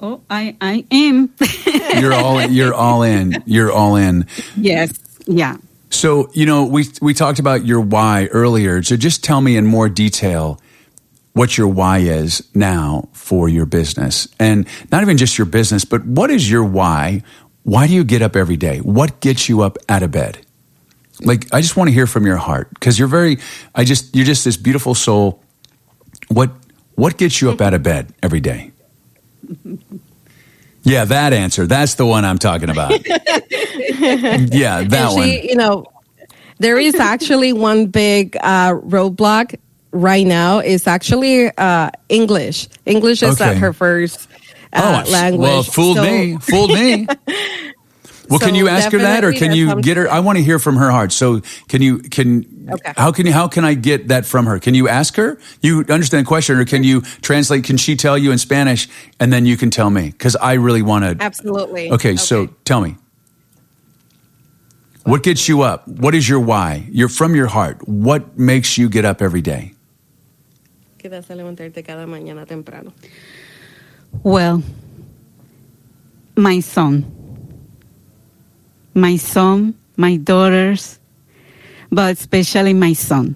Oh, 0.00 0.22
I 0.30 0.56
I 0.60 0.84
am. 0.90 1.32
you're 2.00 2.14
all 2.14 2.40
you're 2.42 2.74
all 2.74 3.02
in. 3.02 3.42
You're 3.46 3.70
all 3.70 3.96
in. 3.96 4.26
Yes. 4.56 4.98
Yeah. 5.26 5.58
So 5.90 6.30
you 6.32 6.46
know 6.46 6.64
we 6.64 6.86
we 7.02 7.14
talked 7.14 7.38
about 7.38 7.66
your 7.66 7.80
why 7.80 8.26
earlier. 8.32 8.82
So 8.82 8.96
just 8.96 9.22
tell 9.22 9.40
me 9.42 9.56
in 9.56 9.66
more 9.66 9.88
detail 9.88 10.60
what 11.34 11.58
your 11.58 11.68
why 11.68 11.98
is 11.98 12.42
now 12.54 13.08
for 13.12 13.48
your 13.48 13.66
business, 13.66 14.26
and 14.38 14.66
not 14.90 15.02
even 15.02 15.18
just 15.18 15.36
your 15.36 15.46
business, 15.46 15.84
but 15.84 16.04
what 16.06 16.30
is 16.30 16.50
your 16.50 16.64
why? 16.64 17.22
Why 17.62 17.86
do 17.86 17.92
you 17.92 18.04
get 18.04 18.22
up 18.22 18.36
every 18.36 18.56
day? 18.56 18.78
What 18.78 19.20
gets 19.20 19.48
you 19.48 19.60
up 19.60 19.76
out 19.88 20.02
of 20.02 20.12
bed? 20.12 20.38
Like 21.20 21.52
I 21.52 21.60
just 21.60 21.76
want 21.76 21.88
to 21.88 21.94
hear 21.94 22.06
from 22.06 22.24
your 22.26 22.36
heart 22.36 22.70
because 22.72 22.98
you're 22.98 23.08
very. 23.08 23.38
I 23.74 23.84
just 23.84 24.14
you're 24.16 24.26
just 24.26 24.44
this 24.46 24.56
beautiful 24.56 24.94
soul. 24.94 25.42
What 26.28 26.50
what 26.94 27.16
gets 27.18 27.40
you 27.40 27.50
up 27.50 27.60
out 27.60 27.74
of 27.74 27.82
bed 27.82 28.12
every 28.22 28.40
day? 28.40 28.72
Yeah, 30.86 31.04
that 31.06 31.32
answer. 31.32 31.66
That's 31.66 31.96
the 31.96 32.06
one 32.06 32.24
I'm 32.24 32.38
talking 32.38 32.70
about. 32.70 32.92
yeah, 33.08 34.84
that 34.84 35.08
she, 35.10 35.16
one. 35.16 35.28
You 35.28 35.56
know, 35.56 35.84
there 36.58 36.78
is 36.78 36.94
actually 36.94 37.52
one 37.52 37.86
big 37.86 38.36
uh, 38.36 38.74
roadblock 38.74 39.58
right 39.90 40.24
now. 40.24 40.60
Is 40.60 40.86
actually 40.86 41.50
uh, 41.58 41.90
English. 42.08 42.68
English 42.86 43.24
is 43.24 43.40
Okay. 43.40 43.56
her 43.58 43.72
first 43.72 44.28
uh, 44.72 45.02
oh, 45.04 45.10
language. 45.10 45.40
well, 45.40 45.64
fooled 45.64 45.96
So- 45.96 46.04
me. 46.04 46.38
Fooled 46.38 46.70
me. 46.70 47.08
Well, 48.28 48.40
can 48.40 48.56
you 48.56 48.66
ask 48.68 48.90
her 48.90 48.98
that, 48.98 49.24
or 49.24 49.32
can 49.32 49.52
you 49.52 49.80
get 49.80 49.96
her? 49.96 50.10
I 50.10 50.18
want 50.18 50.38
to 50.38 50.42
hear 50.42 50.58
from 50.58 50.76
her 50.76 50.90
heart. 50.90 51.12
So, 51.12 51.42
can 51.68 51.80
you? 51.80 51.98
Can 51.98 52.44
Okay. 52.68 52.92
how 52.96 53.12
can 53.12 53.26
you? 53.26 53.32
How 53.32 53.48
can 53.48 53.64
I 53.64 53.74
get 53.74 54.08
that 54.08 54.26
from 54.26 54.46
her? 54.46 54.58
Can 54.58 54.74
you 54.74 54.88
ask 54.88 55.14
her? 55.16 55.38
You 55.62 55.84
understand 55.88 56.26
the 56.26 56.28
question, 56.28 56.58
or 56.58 56.64
can 56.64 56.82
you 56.82 57.02
translate? 57.22 57.64
Can 57.64 57.76
she 57.76 57.96
tell 57.96 58.18
you 58.18 58.32
in 58.32 58.38
Spanish, 58.38 58.88
and 59.20 59.32
then 59.32 59.46
you 59.46 59.56
can 59.56 59.70
tell 59.70 59.90
me? 59.90 60.10
Because 60.10 60.34
I 60.36 60.54
really 60.54 60.82
want 60.82 61.04
to. 61.04 61.24
Absolutely. 61.24 61.90
Okay, 61.92 62.16
so 62.16 62.48
tell 62.64 62.80
me. 62.80 62.96
What 65.04 65.22
gets 65.22 65.48
you 65.48 65.62
up? 65.62 65.86
What 65.86 66.16
is 66.16 66.28
your 66.28 66.40
why? 66.40 66.88
You're 66.90 67.08
from 67.08 67.36
your 67.36 67.46
heart. 67.46 67.86
What 67.86 68.36
makes 68.36 68.76
you 68.76 68.88
get 68.88 69.04
up 69.04 69.22
every 69.22 69.40
day? 69.40 69.72
¿Qué 70.98 71.08
te 71.08 71.16
hace 71.16 71.36
levantarte 71.36 71.84
cada 71.84 72.06
mañana 72.06 72.44
temprano? 72.44 72.92
Well, 74.24 74.64
my 76.36 76.58
son, 76.58 77.04
my 78.94 79.16
son, 79.16 79.74
my 79.96 80.16
daughters, 80.16 80.98
but 81.90 82.18
especially 82.18 82.74
my 82.74 82.92
son. 82.92 83.34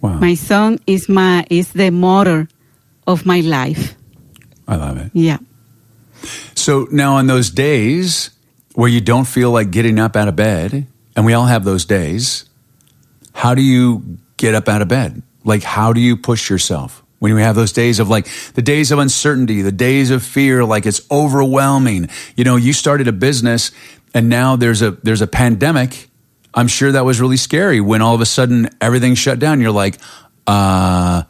Wow, 0.00 0.18
My 0.18 0.34
son 0.34 0.80
is 0.86 1.08
my 1.08 1.46
is 1.48 1.72
the 1.72 1.90
motor 1.90 2.48
of 3.06 3.24
my 3.24 3.40
life. 3.40 3.94
I 4.66 4.76
love 4.76 4.98
it. 4.98 5.10
Yeah. 5.14 5.38
So 6.54 6.88
now, 6.90 7.16
on 7.16 7.26
those 7.26 7.50
days 7.50 8.30
where 8.74 8.88
you 8.88 9.00
don't 9.00 9.26
feel 9.26 9.50
like 9.50 9.70
getting 9.70 9.98
up 9.98 10.16
out 10.16 10.28
of 10.28 10.36
bed, 10.36 10.86
and 11.14 11.26
we 11.26 11.34
all 11.34 11.46
have 11.46 11.64
those 11.64 11.84
days, 11.84 12.46
how 13.32 13.54
do 13.54 13.62
you 13.62 14.18
get 14.36 14.54
up 14.54 14.68
out 14.68 14.82
of 14.82 14.88
bed? 14.88 15.22
Like, 15.44 15.62
how 15.62 15.92
do 15.92 16.00
you 16.00 16.16
push 16.16 16.48
yourself 16.50 17.02
when 17.18 17.30
you 17.30 17.38
have 17.38 17.54
those 17.54 17.72
days 17.72 17.98
of 17.98 18.08
like 18.08 18.28
the 18.54 18.62
days 18.62 18.90
of 18.92 18.98
uncertainty, 18.98 19.62
the 19.62 19.72
days 19.72 20.10
of 20.10 20.22
fear, 20.22 20.64
like 20.64 20.86
it's 20.86 21.00
overwhelming? 21.10 22.08
You 22.36 22.44
know, 22.44 22.56
you 22.56 22.72
started 22.72 23.08
a 23.08 23.12
business, 23.12 23.72
and 24.14 24.28
now 24.28 24.56
there's 24.56 24.82
a 24.82 24.92
there's 25.02 25.22
a 25.22 25.26
pandemic. 25.26 26.08
I'm 26.54 26.68
sure 26.68 26.92
that 26.92 27.04
was 27.04 27.20
really 27.20 27.36
scary 27.36 27.80
when 27.80 28.02
all 28.02 28.14
of 28.14 28.20
a 28.20 28.26
sudden 28.26 28.68
everything 28.80 29.14
shut 29.14 29.38
down. 29.38 29.60
You're 29.60 29.70
like, 29.72 29.98
uh, 30.46 31.22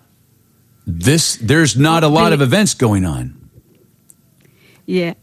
this 0.86 1.36
there's 1.36 1.76
not 1.76 2.02
a 2.02 2.08
lot 2.08 2.32
of 2.32 2.40
events 2.40 2.74
going 2.74 3.04
on. 3.04 3.38
Yeah. 4.86 5.14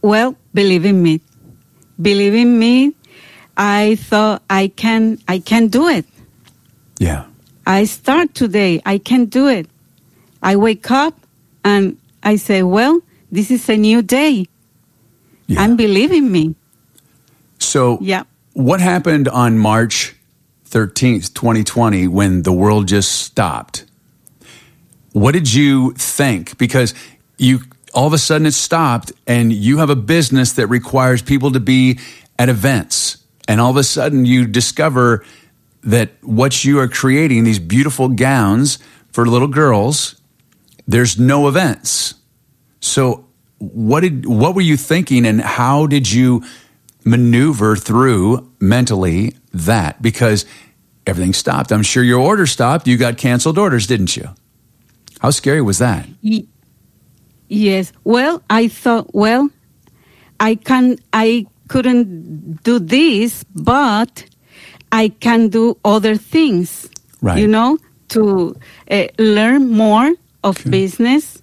Well, 0.00 0.36
believe 0.54 0.84
in 0.84 1.02
me. 1.02 1.20
Believe 2.00 2.34
in 2.34 2.58
me. 2.58 2.94
I 3.56 3.96
thought 3.96 4.42
I 4.48 4.68
can 4.68 5.18
I 5.26 5.40
can 5.40 5.66
do 5.68 5.88
it. 5.88 6.06
Yeah. 6.98 7.24
I 7.66 7.84
start 7.84 8.34
today. 8.34 8.80
I 8.86 8.98
can 8.98 9.26
do 9.26 9.48
it. 9.48 9.68
I 10.42 10.54
wake 10.56 10.90
up 10.90 11.14
and 11.64 11.98
I 12.22 12.36
say, 12.36 12.62
well, 12.62 13.00
this 13.32 13.50
is 13.50 13.68
a 13.68 13.76
new 13.76 14.02
day. 14.02 14.46
Yeah. 15.48 15.62
And 15.64 15.76
believe 15.76 16.12
in 16.12 16.30
me. 16.30 16.54
So, 17.58 17.98
Yeah. 18.00 18.22
What 18.58 18.80
happened 18.80 19.28
on 19.28 19.56
March 19.56 20.16
13th, 20.68 21.32
2020, 21.32 22.08
when 22.08 22.42
the 22.42 22.50
world 22.50 22.88
just 22.88 23.12
stopped? 23.12 23.84
What 25.12 25.30
did 25.30 25.54
you 25.54 25.92
think? 25.92 26.58
Because 26.58 26.92
you 27.36 27.60
all 27.94 28.08
of 28.08 28.12
a 28.12 28.18
sudden 28.18 28.48
it 28.48 28.54
stopped, 28.54 29.12
and 29.28 29.52
you 29.52 29.78
have 29.78 29.90
a 29.90 29.96
business 29.96 30.54
that 30.54 30.66
requires 30.66 31.22
people 31.22 31.52
to 31.52 31.60
be 31.60 32.00
at 32.36 32.48
events. 32.48 33.18
And 33.46 33.60
all 33.60 33.70
of 33.70 33.76
a 33.76 33.84
sudden 33.84 34.24
you 34.24 34.44
discover 34.44 35.24
that 35.84 36.10
what 36.22 36.64
you 36.64 36.80
are 36.80 36.88
creating, 36.88 37.44
these 37.44 37.60
beautiful 37.60 38.08
gowns 38.08 38.80
for 39.12 39.24
little 39.24 39.46
girls, 39.46 40.20
there's 40.84 41.16
no 41.16 41.46
events. 41.46 42.14
So 42.80 43.24
what 43.58 44.00
did 44.00 44.26
what 44.26 44.56
were 44.56 44.62
you 44.62 44.76
thinking 44.76 45.24
and 45.26 45.40
how 45.40 45.86
did 45.86 46.10
you 46.10 46.42
maneuver 47.08 47.76
through 47.76 48.50
mentally 48.60 49.34
that 49.52 50.00
because 50.02 50.44
everything 51.06 51.32
stopped. 51.32 51.72
I'm 51.72 51.82
sure 51.82 52.02
your 52.02 52.20
order 52.20 52.46
stopped. 52.46 52.86
You 52.86 52.96
got 52.96 53.16
canceled 53.16 53.58
orders, 53.58 53.86
didn't 53.86 54.16
you? 54.16 54.28
How 55.20 55.30
scary 55.30 55.62
was 55.62 55.78
that? 55.78 56.06
Yes. 57.48 57.92
Well, 58.04 58.42
I 58.50 58.68
thought, 58.68 59.14
well, 59.14 59.48
I 60.38 60.54
can, 60.56 60.98
I 61.12 61.46
couldn't 61.68 62.62
do 62.62 62.78
this, 62.78 63.44
but 63.54 64.24
I 64.92 65.08
can 65.08 65.48
do 65.48 65.76
other 65.84 66.16
things. 66.16 66.88
Right. 67.22 67.38
You 67.38 67.48
know, 67.48 67.78
to 68.08 68.56
uh, 68.90 69.06
learn 69.18 69.70
more 69.70 70.12
of 70.44 70.60
Okay. 70.60 70.70
business, 70.70 71.42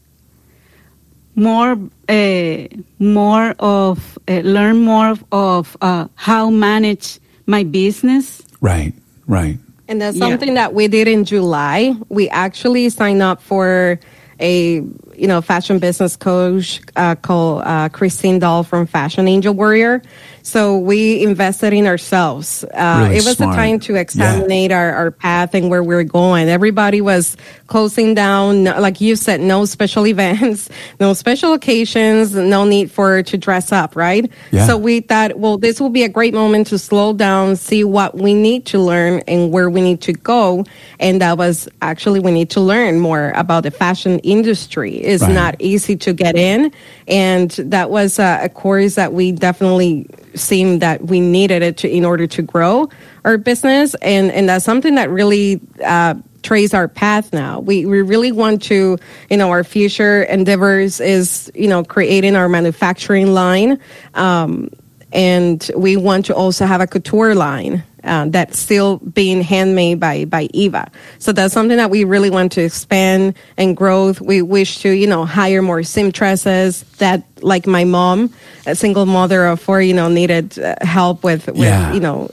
more, 1.35 1.77
uh, 2.09 2.67
more 2.99 3.53
of, 3.59 4.17
uh, 4.27 4.39
learn 4.39 4.77
more 4.83 5.09
of, 5.09 5.23
of 5.31 5.77
uh, 5.81 6.07
how 6.15 6.49
manage 6.49 7.19
my 7.45 7.63
business. 7.63 8.41
Right, 8.61 8.93
right. 9.27 9.57
And 9.87 10.01
that's 10.01 10.17
Yeah. 10.17 10.29
something 10.29 10.55
that 10.55 10.73
we 10.73 10.87
did 10.87 11.07
in 11.07 11.25
July. 11.25 11.95
We 12.09 12.27
actually 12.29 12.89
signed 12.89 13.21
up 13.21 13.41
for 13.41 13.99
a 14.39 14.81
you 15.15 15.27
know 15.27 15.41
fashion 15.41 15.79
business 15.79 16.17
coach 16.17 16.81
uh, 16.97 17.15
called 17.15 17.61
uh, 17.65 17.87
Christine 17.89 18.39
Dahl 18.39 18.63
from 18.63 18.85
Fashion 18.85 19.27
Angel 19.27 19.53
Warrior. 19.53 20.01
So 20.45 20.77
we 20.77 21.23
invested 21.23 21.73
in 21.73 21.87
ourselves. 21.87 22.63
Uh, 22.65 23.05
Really 23.05 23.15
it 23.17 23.25
was 23.25 23.37
smart. 23.37 23.53
a 23.55 23.57
time 23.57 23.79
to 23.79 23.95
examine 23.95 24.71
our, 24.71 24.93
our 24.93 25.09
path 25.11 25.55
and 25.55 25.71
where 25.71 25.81
we're 25.81 26.03
going. 26.03 26.49
Everybody 26.49 27.01
was 27.01 27.35
closing 27.65 28.13
down, 28.13 28.65
like 28.65 29.01
you 29.01 29.15
said, 29.15 29.41
no 29.41 29.65
special 29.65 30.05
events, 30.13 30.69
no 30.99 31.13
special 31.15 31.53
occasions, 31.53 32.35
no 32.35 32.63
need 32.63 32.91
for 32.91 33.23
to 33.23 33.37
dress 33.39 33.71
up, 33.71 33.95
right? 33.95 34.31
Yeah. 34.51 34.67
So 34.67 34.77
we 34.77 34.99
thought, 34.99 35.39
well, 35.39 35.57
this 35.57 35.81
will 35.81 35.89
be 35.89 36.03
a 36.03 36.09
great 36.09 36.35
moment 36.35 36.67
to 36.67 36.77
slow 36.77 37.13
down, 37.13 37.55
see 37.55 37.83
what 37.83 38.15
we 38.15 38.35
need 38.35 38.67
to 38.67 38.77
learn 38.77 39.21
and 39.27 39.51
where 39.51 39.67
we 39.67 39.81
need 39.81 40.01
to 40.01 40.13
go. 40.13 40.63
And 40.99 41.21
that 41.21 41.39
was 41.39 41.67
actually 41.81 42.19
we 42.19 42.29
need 42.31 42.51
to 42.51 42.61
learn 42.61 42.99
more 42.99 43.31
about 43.35 43.63
the 43.63 43.71
fashion 43.71 44.19
industry. 44.19 44.97
It's 44.97 45.23
Right. 45.23 45.33
not 45.33 45.55
easy 45.57 45.95
to 45.95 46.13
get 46.13 46.35
in, 46.35 46.71
and 47.07 47.49
that 47.49 47.89
was 47.89 48.19
a, 48.19 48.41
a 48.43 48.49
course 48.49 48.93
that 48.93 49.11
we 49.11 49.31
definitely 49.31 50.05
seemed 50.35 50.81
that 50.81 51.05
we 51.05 51.19
needed 51.19 51.61
it 51.61 51.77
to 51.77 51.89
in 51.89 52.05
order 52.05 52.27
to 52.27 52.41
grow 52.41 52.89
our 53.23 53.37
business, 53.37 53.95
and 53.95 54.31
and 54.31 54.49
that's 54.49 54.65
something 54.65 54.95
that 54.95 55.09
really. 55.09 55.61
Uh, 55.83 56.15
trace 56.43 56.75
our 56.75 56.87
path 56.87 57.33
now 57.33 57.59
we 57.59 57.87
we 57.87 58.03
really 58.03 58.31
want 58.31 58.61
to 58.61 58.99
you 59.31 59.37
know 59.37 59.49
our 59.49 59.63
future 59.63 60.21
endeavors 60.21 60.99
is 60.99 61.51
you 61.55 61.67
know 61.67 61.83
creating 61.83 62.35
our 62.35 62.47
manufacturing 62.47 63.33
line 63.33 63.79
um, 64.13 64.69
and 65.11 65.71
we 65.75 65.97
want 65.97 66.23
to 66.23 66.35
also 66.35 66.67
have 66.67 66.81
a 66.81 66.85
couture 66.85 67.33
line 67.33 67.83
uh, 68.05 68.25
that's 68.29 68.57
still 68.59 68.97
being 68.97 69.41
handmade 69.41 69.99
by 69.99 70.25
by 70.25 70.47
Eva. 70.53 70.89
So 71.19 71.31
that's 71.31 71.53
something 71.53 71.77
that 71.77 71.89
we 71.89 72.03
really 72.03 72.29
want 72.29 72.51
to 72.53 72.61
expand 72.61 73.35
and 73.57 73.75
growth. 73.75 74.21
We 74.21 74.41
wish 74.41 74.79
to 74.79 74.89
you 74.89 75.07
know 75.07 75.25
hire 75.25 75.61
more 75.61 75.83
seamstresses 75.83 76.83
that 76.97 77.23
like 77.41 77.67
my 77.67 77.83
mom, 77.83 78.33
a 78.65 78.75
single 78.75 79.05
mother 79.05 79.45
of 79.45 79.59
four, 79.59 79.81
you 79.81 79.93
know, 79.93 80.07
needed 80.09 80.57
uh, 80.59 80.75
help 80.81 81.23
with, 81.23 81.47
with 81.47 81.57
Yeah. 81.57 81.93
you 81.93 81.99
know 81.99 82.29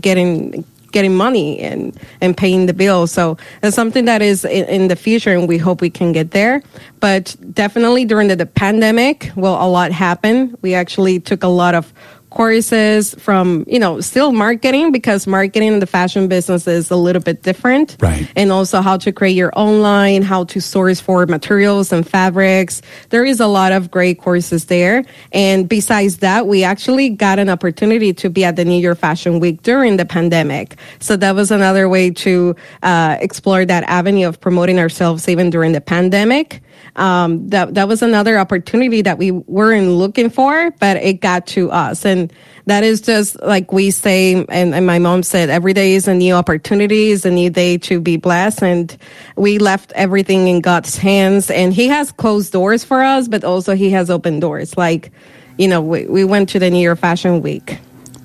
getting 0.00 0.64
getting 0.92 1.16
money 1.16 1.58
and 1.58 1.98
and 2.20 2.36
paying 2.36 2.66
the 2.66 2.74
bills. 2.74 3.10
So 3.10 3.38
it's 3.62 3.74
something 3.74 4.04
that 4.04 4.20
is 4.22 4.44
in, 4.44 4.64
in 4.66 4.88
the 4.88 4.96
future, 4.96 5.32
and 5.32 5.48
we 5.48 5.58
hope 5.58 5.80
we 5.80 5.90
can 5.90 6.12
get 6.12 6.30
there. 6.32 6.62
But 7.00 7.34
definitely 7.52 8.04
during 8.04 8.28
the, 8.28 8.36
the 8.36 8.46
pandemic, 8.46 9.32
well, 9.34 9.56
a 9.60 9.68
lot 9.68 9.90
happened. 9.90 10.56
We 10.62 10.74
actually 10.74 11.18
took 11.20 11.42
a 11.42 11.48
lot 11.48 11.74
of 11.74 11.92
courses 12.32 13.14
from 13.16 13.64
you 13.68 13.78
know 13.78 14.00
still 14.00 14.32
marketing 14.32 14.90
because 14.90 15.26
marketing 15.26 15.74
in 15.74 15.80
the 15.80 15.86
fashion 15.86 16.28
business 16.28 16.66
is 16.66 16.90
a 16.90 16.96
little 16.96 17.20
bit 17.20 17.42
different. 17.42 17.96
Right. 18.00 18.26
and 18.34 18.50
also 18.50 18.80
how 18.80 18.96
to 18.98 19.12
create 19.12 19.36
your 19.36 19.52
own 19.54 19.82
line 19.82 20.22
how 20.22 20.44
to 20.44 20.60
source 20.60 21.00
for 21.00 21.26
materials 21.26 21.92
and 21.92 22.08
fabrics. 22.08 22.80
There 23.10 23.24
is 23.24 23.38
a 23.38 23.46
lot 23.46 23.72
of 23.72 23.90
great 23.90 24.18
courses 24.18 24.66
there. 24.66 25.04
And 25.32 25.68
besides 25.68 26.18
that 26.18 26.46
we 26.46 26.64
actually 26.64 27.10
got 27.10 27.38
an 27.38 27.50
opportunity 27.50 28.12
to 28.14 28.30
be 28.30 28.44
at 28.44 28.56
the 28.56 28.64
new 28.64 28.80
york 28.80 28.98
fashion 28.98 29.38
week 29.38 29.62
during 29.62 29.98
the 29.98 30.06
pandemic. 30.06 30.76
So 31.00 31.16
that 31.16 31.34
was 31.34 31.50
another 31.50 31.88
way 31.88 32.10
to 32.24 32.56
uh, 32.82 33.18
explore 33.20 33.66
that 33.66 33.84
avenue 33.84 34.26
of 34.26 34.40
promoting 34.40 34.78
ourselves 34.78 35.28
even 35.28 35.50
during 35.50 35.72
the 35.72 35.80
pandemic 35.82 36.62
um, 36.96 37.48
that 37.48 37.74
that 37.74 37.88
was 37.88 38.02
another 38.02 38.38
opportunity 38.38 39.02
that 39.02 39.18
we 39.18 39.30
weren't 39.30 39.88
looking 39.88 40.30
for, 40.30 40.70
but 40.72 40.96
it 40.98 41.20
got 41.20 41.46
to 41.48 41.70
us, 41.70 42.04
and 42.04 42.32
that 42.66 42.84
is 42.84 43.00
just 43.00 43.40
like 43.42 43.72
we 43.72 43.90
say, 43.90 44.44
and, 44.48 44.74
and 44.74 44.86
my 44.86 44.98
mom 44.98 45.22
said, 45.22 45.50
every 45.50 45.72
day 45.72 45.94
is 45.94 46.06
a 46.06 46.14
new 46.14 46.34
opportunity, 46.34 47.10
is 47.10 47.26
a 47.26 47.30
new 47.30 47.50
day 47.50 47.78
to 47.78 48.00
be 48.00 48.16
blessed, 48.16 48.62
and 48.62 48.96
we 49.36 49.58
left 49.58 49.92
everything 49.94 50.48
in 50.48 50.60
God's 50.60 50.96
hands, 50.96 51.50
and 51.50 51.72
He 51.72 51.88
has 51.88 52.12
closed 52.12 52.52
doors 52.52 52.84
for 52.84 53.02
us, 53.02 53.28
but 53.28 53.44
also 53.44 53.74
He 53.74 53.90
has 53.90 54.10
opened 54.10 54.40
doors. 54.40 54.76
Like, 54.76 55.12
you 55.58 55.68
know, 55.68 55.80
we, 55.80 56.06
we 56.06 56.24
went 56.24 56.50
to 56.50 56.58
the 56.58 56.70
New 56.70 56.82
York 56.82 56.98
Fashion 56.98 57.42
Week. 57.42 57.78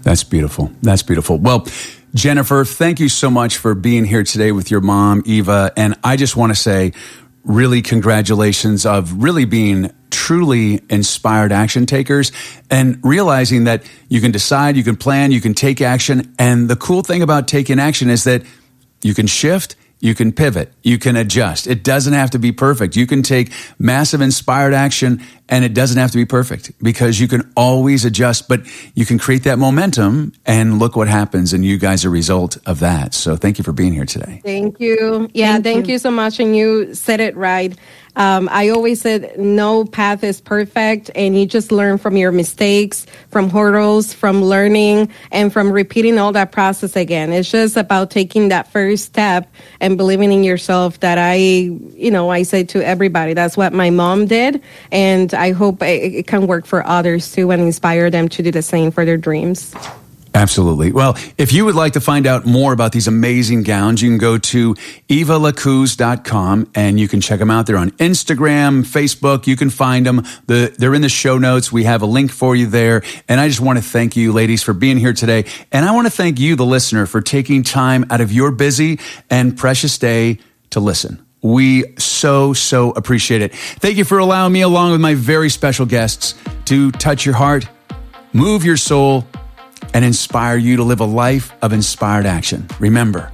That's 0.04 0.24
beautiful. 0.24 0.72
That's 0.82 1.04
beautiful. 1.04 1.38
Well, 1.38 1.68
Jennifer, 2.14 2.64
thank 2.64 3.00
you 3.00 3.10
so 3.10 3.30
much 3.30 3.58
for 3.58 3.76
being 3.76 4.06
here 4.06 4.24
today 4.24 4.52
with 4.52 4.72
your 4.72 4.82
mom, 4.82 5.22
Eva. 5.26 5.72
And 5.76 5.96
I 6.04 6.16
just 6.16 6.38
want 6.38 6.52
to 6.52 6.56
say, 6.56 6.94
really, 7.48 7.82
congratulations 7.82 8.86
of 8.86 9.24
really 9.24 9.46
being 9.46 9.92
truly 10.12 10.82
inspired 10.90 11.52
action 11.52 11.86
takers 11.86 12.32
and 12.70 13.00
realizing 13.04 13.64
that 13.64 13.84
you 14.10 14.20
can 14.20 14.32
decide, 14.32 14.76
you 14.76 14.84
can 14.84 14.98
plan, 14.98 15.32
you 15.32 15.42
can 15.42 15.54
take 15.54 15.82
action. 15.82 16.34
And 16.38 16.70
the 16.70 16.76
cool 16.76 17.02
thing 17.02 17.22
about 17.22 17.48
taking 17.48 17.80
action 17.80 18.10
is 18.10 18.26
that 18.26 18.44
you 19.02 19.14
can 19.14 19.28
shift, 19.28 19.76
you 20.00 20.14
can 20.14 20.32
pivot, 20.32 20.72
you 20.84 20.98
can 20.98 21.16
adjust. 21.16 21.68
It 21.68 21.84
doesn't 21.84 22.14
have 22.14 22.30
to 22.32 22.40
be 22.40 22.52
perfect. 22.52 22.96
You 22.96 23.08
can 23.08 23.24
take 23.24 23.52
massive 23.80 24.22
inspired 24.22 24.74
action 24.74 25.22
and 25.50 25.64
it 25.64 25.74
doesn't 25.74 25.98
have 25.98 26.12
to 26.12 26.18
be 26.18 26.26
perfect 26.26 26.72
because 26.84 27.20
you 27.20 27.28
can 27.28 27.52
always 27.56 28.06
adjust, 28.06 28.48
but 28.48 28.62
you 28.96 29.06
can 29.06 29.18
create 29.18 29.44
that 29.44 29.58
momentum 29.58 30.34
and 30.46 30.78
look 30.80 30.96
what 30.96 31.08
happens. 31.08 31.54
And 31.54 31.64
you 31.66 31.78
guys 31.78 32.06
are 32.06 32.10
a 32.10 32.12
result 32.12 32.58
of 32.66 32.80
that. 32.82 33.14
So 33.14 33.36
thank 33.36 33.58
you 33.58 33.64
for 33.64 33.72
being 33.72 33.94
here 33.94 34.06
today. 34.06 34.42
Thank 34.44 34.80
you. 34.80 35.30
Yeah, 35.34 35.54
Thank 35.54 35.64
thank, 35.64 35.88
you. 35.88 35.94
you. 35.94 36.00
so 36.00 36.12
much. 36.12 36.40
And 36.40 36.56
you 36.56 36.94
said 36.94 37.20
it 37.20 37.36
right. 37.36 37.76
Um, 38.18 38.50
I 38.52 38.70
always 38.70 39.00
said 39.00 39.38
no 39.38 39.86
path 39.86 40.24
is 40.24 40.42
perfect, 40.42 41.12
and 41.14 41.40
you 41.40 41.46
just 41.46 41.72
learn 41.72 42.00
from 42.00 42.18
your 42.18 42.32
mistakes, 42.32 43.06
from 43.30 43.50
hurdles, 43.50 44.12
from 44.12 44.44
learning, 44.44 45.10
and 45.32 45.54
from 45.54 45.72
repeating 45.72 46.18
all 46.18 46.32
that 46.32 46.52
process 46.52 46.96
again. 46.96 47.32
It's 47.32 47.52
just 47.52 47.78
about 47.78 48.10
taking 48.10 48.50
that 48.50 48.72
first 48.72 49.06
step 49.06 49.54
and 49.80 49.98
believing 49.98 50.32
in 50.32 50.44
yourself. 50.44 51.00
That 51.02 51.20
I, 51.20 51.36
you 51.36 52.10
know, 52.10 52.30
I 52.30 52.42
say 52.42 52.64
to 52.66 52.84
everybody, 52.84 53.36
that's 53.36 53.56
what 53.56 53.72
my 53.72 53.92
mom 53.92 54.26
did, 54.26 54.64
and 54.92 55.32
I 55.36 55.52
hope 55.52 55.84
it, 55.84 56.14
it 56.16 56.28
can 56.28 56.48
work 56.48 56.66
for 56.66 56.86
others 56.86 57.32
too, 57.32 57.52
and 57.52 57.62
inspire 57.62 58.10
them 58.10 58.30
to 58.30 58.42
do 58.42 58.52
the 58.52 58.64
same 58.64 58.90
for 58.90 59.06
their 59.06 59.18
dreams. 59.18 59.76
Absolutely. 60.34 60.92
Well, 60.92 61.18
if 61.38 61.52
you 61.52 61.66
would 61.66 61.76
like 61.76 61.94
to 61.94 62.02
find 62.02 62.28
out 62.28 62.46
more 62.46 62.74
about 62.74 62.92
these 62.92 63.08
amazing 63.08 63.64
gowns, 63.64 64.02
you 64.02 64.10
can 64.10 64.18
go 64.18 64.38
to 64.38 64.76
evalacruz.com 65.10 66.72
and 66.76 67.00
you 67.00 67.08
can 67.08 67.22
check 67.22 67.40
them 67.40 67.50
out. 67.50 67.66
They're 67.66 67.78
on 67.78 67.92
Instagram, 67.92 68.84
Facebook. 68.84 69.48
You 69.48 69.56
can 69.56 69.70
find 69.70 70.06
them. 70.06 70.24
The, 70.46 70.76
they're 70.78 70.94
in 70.94 71.02
the 71.02 71.10
show 71.10 71.38
notes. 71.38 71.72
We 71.72 71.86
have 71.86 72.02
a 72.02 72.06
link 72.06 72.32
for 72.32 72.56
you 72.56 72.68
there. 72.68 73.04
And 73.28 73.40
I 73.40 73.48
just 73.48 73.62
want 73.62 73.80
to 73.80 73.84
thank 73.84 74.16
you, 74.16 74.32
ladies, 74.32 74.64
for 74.64 74.74
being 74.74 74.98
here 74.98 75.14
today. 75.14 75.46
And 75.72 75.86
I 75.86 75.92
want 75.92 76.08
to 76.08 76.12
thank 76.12 76.40
you, 76.40 76.56
the 76.56 76.66
listener, 76.66 77.06
for 77.06 77.22
taking 77.22 77.64
time 77.64 78.06
out 78.10 78.22
of 78.22 78.32
your 78.32 78.52
busy 78.52 79.00
and 79.30 79.58
precious 79.58 79.98
day 79.98 80.40
to 80.72 80.80
listen. 80.80 81.26
We 81.42 81.96
so, 81.98 82.54
so 82.54 82.92
appreciate 82.92 83.42
it. 83.42 83.56
Thank 83.56 83.98
you 83.98 84.06
for 84.06 84.18
allowing 84.18 84.54
me, 84.54 84.62
along 84.62 84.92
with 84.92 85.02
my 85.02 85.14
very 85.14 85.50
special 85.50 85.86
guests, 85.86 86.36
to 86.66 86.92
touch 86.92 87.26
your 87.26 87.36
heart, 87.36 87.68
move 88.34 88.66
your 88.66 88.78
soul, 88.78 89.26
and 89.98 90.06
inspire 90.06 90.58
you 90.58 90.76
to 90.76 90.84
live 90.84 91.00
a 91.00 91.06
life 91.06 91.52
of 91.64 91.74
inspired 91.74 92.28
action. 92.28 92.68
Remember, 92.80 93.32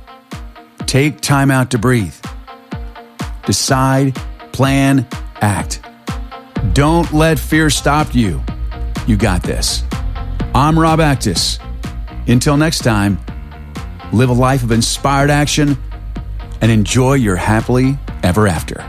take 0.85 1.19
time 1.19 1.51
out 1.51 1.69
to 1.69 1.77
breathe. 1.77 2.15
Decide, 3.45 4.15
plan, 4.53 5.05
act. 5.41 5.81
Don't 6.71 7.11
let 7.11 7.37
fear 7.37 7.69
stop 7.69 8.15
you. 8.15 8.41
You 9.07 9.17
got 9.17 9.43
this. 9.43 9.83
I'm 10.55 10.79
Rob 10.79 10.99
Actis. 10.99 11.59
Until 12.29 12.55
next 12.55 12.79
time, 12.79 13.19
live 14.13 14.29
a 14.29 14.33
life 14.33 14.63
of 14.63 14.71
inspired 14.71 15.29
action 15.29 15.77
and 16.61 16.71
enjoy 16.71 17.15
your 17.15 17.35
happily 17.35 17.97
ever 18.23 18.47
after. 18.47 18.85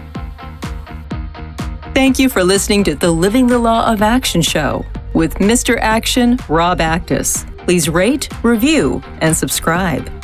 Thank 1.93 2.21
you 2.21 2.29
for 2.29 2.45
listening 2.45 2.85
to 2.85 2.95
the 2.95 3.11
Living 3.11 3.49
the 3.49 3.59
Law 3.59 3.93
of 3.93 4.01
Action 4.01 4.43
show 4.43 4.85
with 5.13 5.35
Mr. 5.39 5.77
Action, 5.81 6.39
Rob 6.49 6.79
Actis. 6.79 7.51
Please 7.65 7.89
rate, 7.89 8.29
review, 8.43 9.03
and 9.21 9.35
subscribe. 9.37 10.24